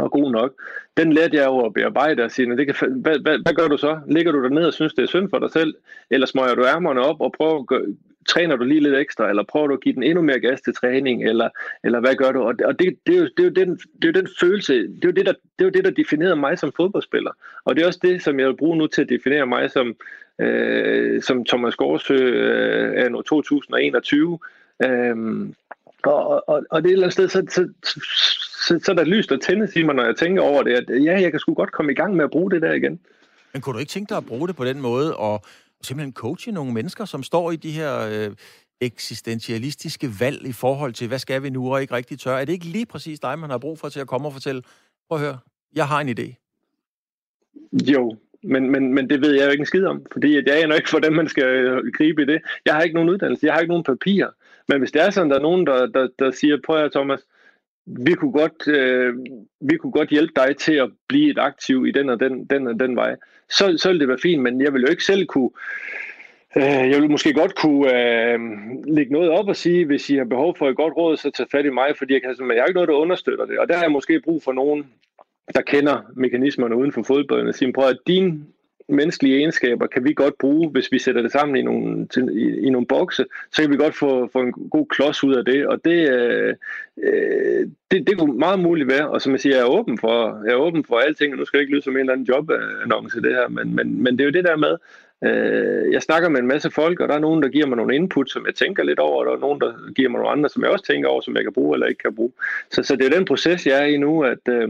[0.02, 0.54] var god nok,
[0.98, 3.78] den lærte jeg jo at bearbejde og sige, det kan, hvad, hvad, hvad gør du
[3.78, 4.00] så?
[4.08, 5.76] Ligger du der ned og synes, det er synd for dig selv?
[6.10, 7.86] Eller smøger du ærmerne op og prøver at gøre,
[8.30, 10.74] træner du lige lidt ekstra, eller prøver du at give den endnu mere gas til
[10.74, 11.50] træning, eller,
[11.84, 12.42] eller hvad gør du?
[12.42, 14.74] Og, og det, det, er jo, det, er jo den, det er jo den følelse,
[14.74, 17.32] det er jo det, der, det er jo det, der definerer mig som fodboldspiller.
[17.66, 19.96] Og det er også det, som jeg vil bruge nu til at definere mig som,
[20.40, 24.40] øh, som Thomas Gårdsø øh, af 2021.
[24.86, 25.16] Øh,
[26.04, 27.70] og, og, og det er et eller andet sted, så, så,
[28.70, 31.04] så, så er der lyst og tændes i mig, når jeg tænker over det, at
[31.04, 33.00] ja, jeg kan sgu godt komme i gang med at bruge det der igen.
[33.54, 35.42] Men kunne du ikke tænke dig at bruge det på den måde, og
[35.82, 38.36] simpelthen coache nogle mennesker, som står i de her øh,
[38.82, 42.36] eksistentialistiske valg i forhold til, hvad skal vi nu, og ikke rigtig tør?
[42.36, 44.62] Er det ikke lige præcis dig, man har brug for til at komme og fortælle,
[45.10, 45.38] prøv at høre,
[45.76, 46.28] jeg har en idé?
[47.94, 50.76] Jo, men, men, men det ved jeg jo ikke en skid om, fordi jeg er
[50.76, 52.42] ikke for dem, man skal øh, gribe i det.
[52.66, 54.28] Jeg har ikke nogen uddannelse, jeg har ikke nogen papir.
[54.68, 57.20] Men hvis det er sådan, der er nogen, der, der, der siger, prøv at Thomas,
[57.98, 59.14] vi kunne, godt, øh,
[59.62, 62.68] vi kunne godt hjælpe dig til at blive et aktiv i den og den, den,
[62.68, 63.16] og den vej,
[63.50, 65.50] så, så ville det være fint, men jeg vil jo ikke selv kunne
[66.58, 68.40] øh, jeg vil måske godt kunne øh,
[68.88, 71.48] lægge noget op og sige, hvis I har behov for et godt råd, så tag
[71.52, 73.60] fat i mig, fordi jeg, kan, men jeg har ikke noget, der understøtter det.
[73.60, 74.86] Og der har jeg måske brug for nogen,
[75.56, 78.48] der kender mekanismerne uden for fodbolden, og siger, prøv at din
[78.90, 82.66] menneskelige egenskaber kan vi godt bruge, hvis vi sætter det sammen i nogle, til, i,
[82.68, 85.68] i nogle bokse, så kan vi godt få, få en god klods ud af det,
[85.68, 86.56] og det, øh,
[87.04, 90.44] øh det, det kunne meget muligt være, og som jeg siger, jeg er åben for,
[90.46, 92.26] jeg er åben for alting, og nu skal jeg ikke lyde som en eller anden
[92.26, 94.78] jobannonce det her, men, men, men det er jo det der med,
[95.24, 97.96] øh, jeg snakker med en masse folk, og der er nogen, der giver mig nogle
[97.96, 100.50] input, som jeg tænker lidt over, og der er nogen, der giver mig nogle andre,
[100.50, 102.32] som jeg også tænker over, som jeg kan bruge eller ikke kan bruge.
[102.72, 104.70] Så, så det er den proces, jeg er i nu, at øh,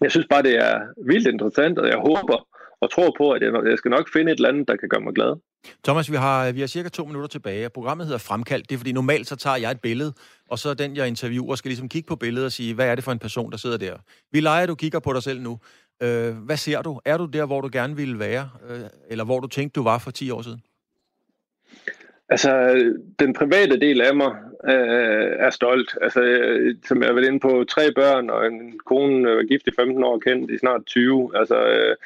[0.00, 2.46] jeg synes bare, det er vildt interessant, og jeg håber,
[2.80, 5.14] og tror på, at jeg skal nok finde et eller andet, der kan gøre mig
[5.14, 5.36] glad.
[5.84, 7.68] Thomas, vi har, vi har cirka to minutter tilbage.
[7.68, 8.68] Programmet hedder Fremkaldt.
[8.68, 10.12] Det er fordi normalt så tager jeg et billede,
[10.50, 13.04] og så den, jeg interviewer, skal ligesom kigge på billedet og sige, hvad er det
[13.04, 13.96] for en person, der sidder der?
[14.32, 15.58] Vi leger, at du kigger på dig selv nu.
[16.02, 17.00] Øh, hvad ser du?
[17.04, 18.50] Er du der, hvor du gerne ville være?
[18.70, 20.62] Øh, eller hvor du tænkte, du var for 10 år siden?
[22.30, 22.50] Altså,
[23.18, 24.32] den private del af mig
[24.64, 25.98] øh, er stolt.
[26.02, 26.20] Altså,
[26.84, 30.04] som jeg har været inde på, tre børn og en kone var gift i 15
[30.04, 31.30] år kendt i snart 20.
[31.34, 31.96] Altså, øh,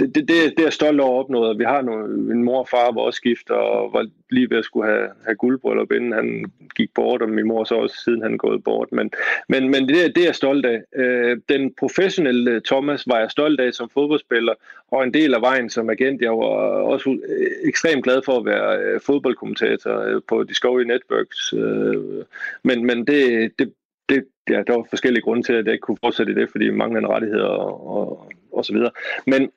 [0.00, 1.58] det, det, det, det er stolt over opnået.
[1.58, 4.64] Vi har nogle, en mor og far var også gift og var lige ved at
[4.64, 8.38] skulle have, have guldbryllup, inden han gik bort, og min mor så også siden han
[8.38, 8.92] gået bort.
[8.92, 9.10] Men,
[9.48, 10.82] men, men det, det er jeg stolt af.
[10.96, 14.54] Øh, den professionelle øh, Thomas var jeg stolt af som fodboldspiller,
[14.90, 16.22] og en del af vejen som agent.
[16.22, 16.44] Jeg var
[16.92, 21.52] også øh, ekstremt glad for at være øh, fodboldkommentator på Discovery Networks.
[21.52, 22.24] Øh,
[22.62, 23.72] men, men det, det,
[24.08, 26.70] det, ja, der var forskellige grunde til, at jeg ikke kunne fortsætte i det, fordi
[26.70, 28.90] manglende rettigheder og, og, og så videre.
[29.26, 29.50] Men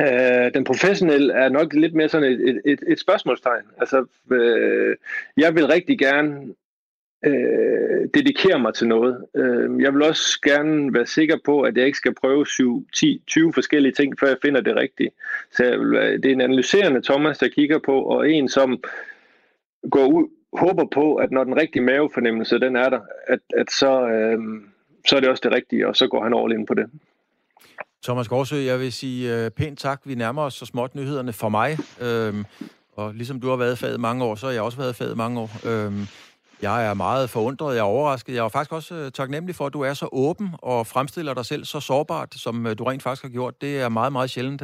[0.00, 3.64] Øh, den professionelle er nok lidt mere sådan et, et, et spørgsmålstegn.
[3.78, 4.96] Altså, øh,
[5.36, 6.54] jeg vil rigtig gerne
[7.26, 9.24] øh, dedikere mig til noget.
[9.36, 13.22] Øh, jeg vil også gerne være sikker på, at jeg ikke skal prøve 7, 10,
[13.26, 15.10] 20 forskellige ting, før jeg finder det rigtige.
[15.50, 18.82] Så jeg vil, øh, det er en analyserende Thomas, der kigger på, og en, som
[19.90, 24.08] går ud, håber på, at når den rigtige mavefornemmelse den er der, at, at så,
[24.08, 24.38] øh,
[25.06, 26.90] så er det også det rigtige, og så går han all in på det.
[28.04, 30.00] Thomas Gårdsø, jeg vil sige øh, pænt tak.
[30.04, 31.78] Vi nærmer os så småt nyhederne for mig.
[32.00, 32.44] Øhm,
[32.96, 35.40] og ligesom du har været faget mange år, så har jeg også været faget mange
[35.40, 35.50] år.
[35.64, 36.06] Øhm,
[36.62, 38.34] jeg er meget forundret, jeg er overrasket.
[38.34, 41.46] Jeg er faktisk også øh, taknemmelig for, at du er så åben og fremstiller dig
[41.46, 43.60] selv så sårbart, som øh, du rent faktisk har gjort.
[43.60, 44.62] Det er meget, meget sjældent,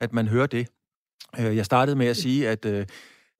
[0.00, 0.66] at man hører det.
[1.38, 2.66] Øh, jeg startede med at sige, at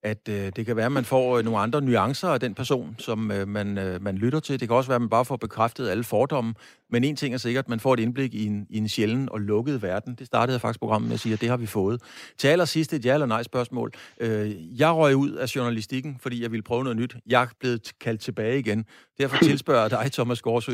[0.03, 2.95] at øh, det kan være, at man får øh, nogle andre nuancer af den person,
[2.97, 4.59] som øh, man, øh, man lytter til.
[4.59, 6.53] Det kan også være, at man bare får bekræftet alle fordomme.
[6.89, 9.29] Men en ting er sikkert, at man får et indblik i en, i en sjælden
[9.31, 10.15] og lukket verden.
[10.15, 12.01] Det startede jeg faktisk programmet med at sige, at det har vi fået.
[12.37, 13.91] Til allersidst et ja eller nej spørgsmål.
[14.19, 17.15] Øh, jeg røg ud af journalistikken, fordi jeg ville prøve noget nyt.
[17.25, 18.85] Jeg er blevet kaldt tilbage igen.
[19.17, 20.71] Derfor tilspørger jeg dig, Thomas Gårdsø.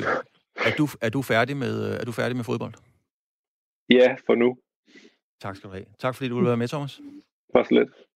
[0.65, 2.73] Er du, er du, færdig med, er du færdig med fodbold?
[3.89, 4.57] Ja, for nu.
[5.41, 5.85] Tak skal du have.
[5.99, 7.01] Tak fordi du ville være med, Thomas.
[7.53, 8.06] Var så lidt.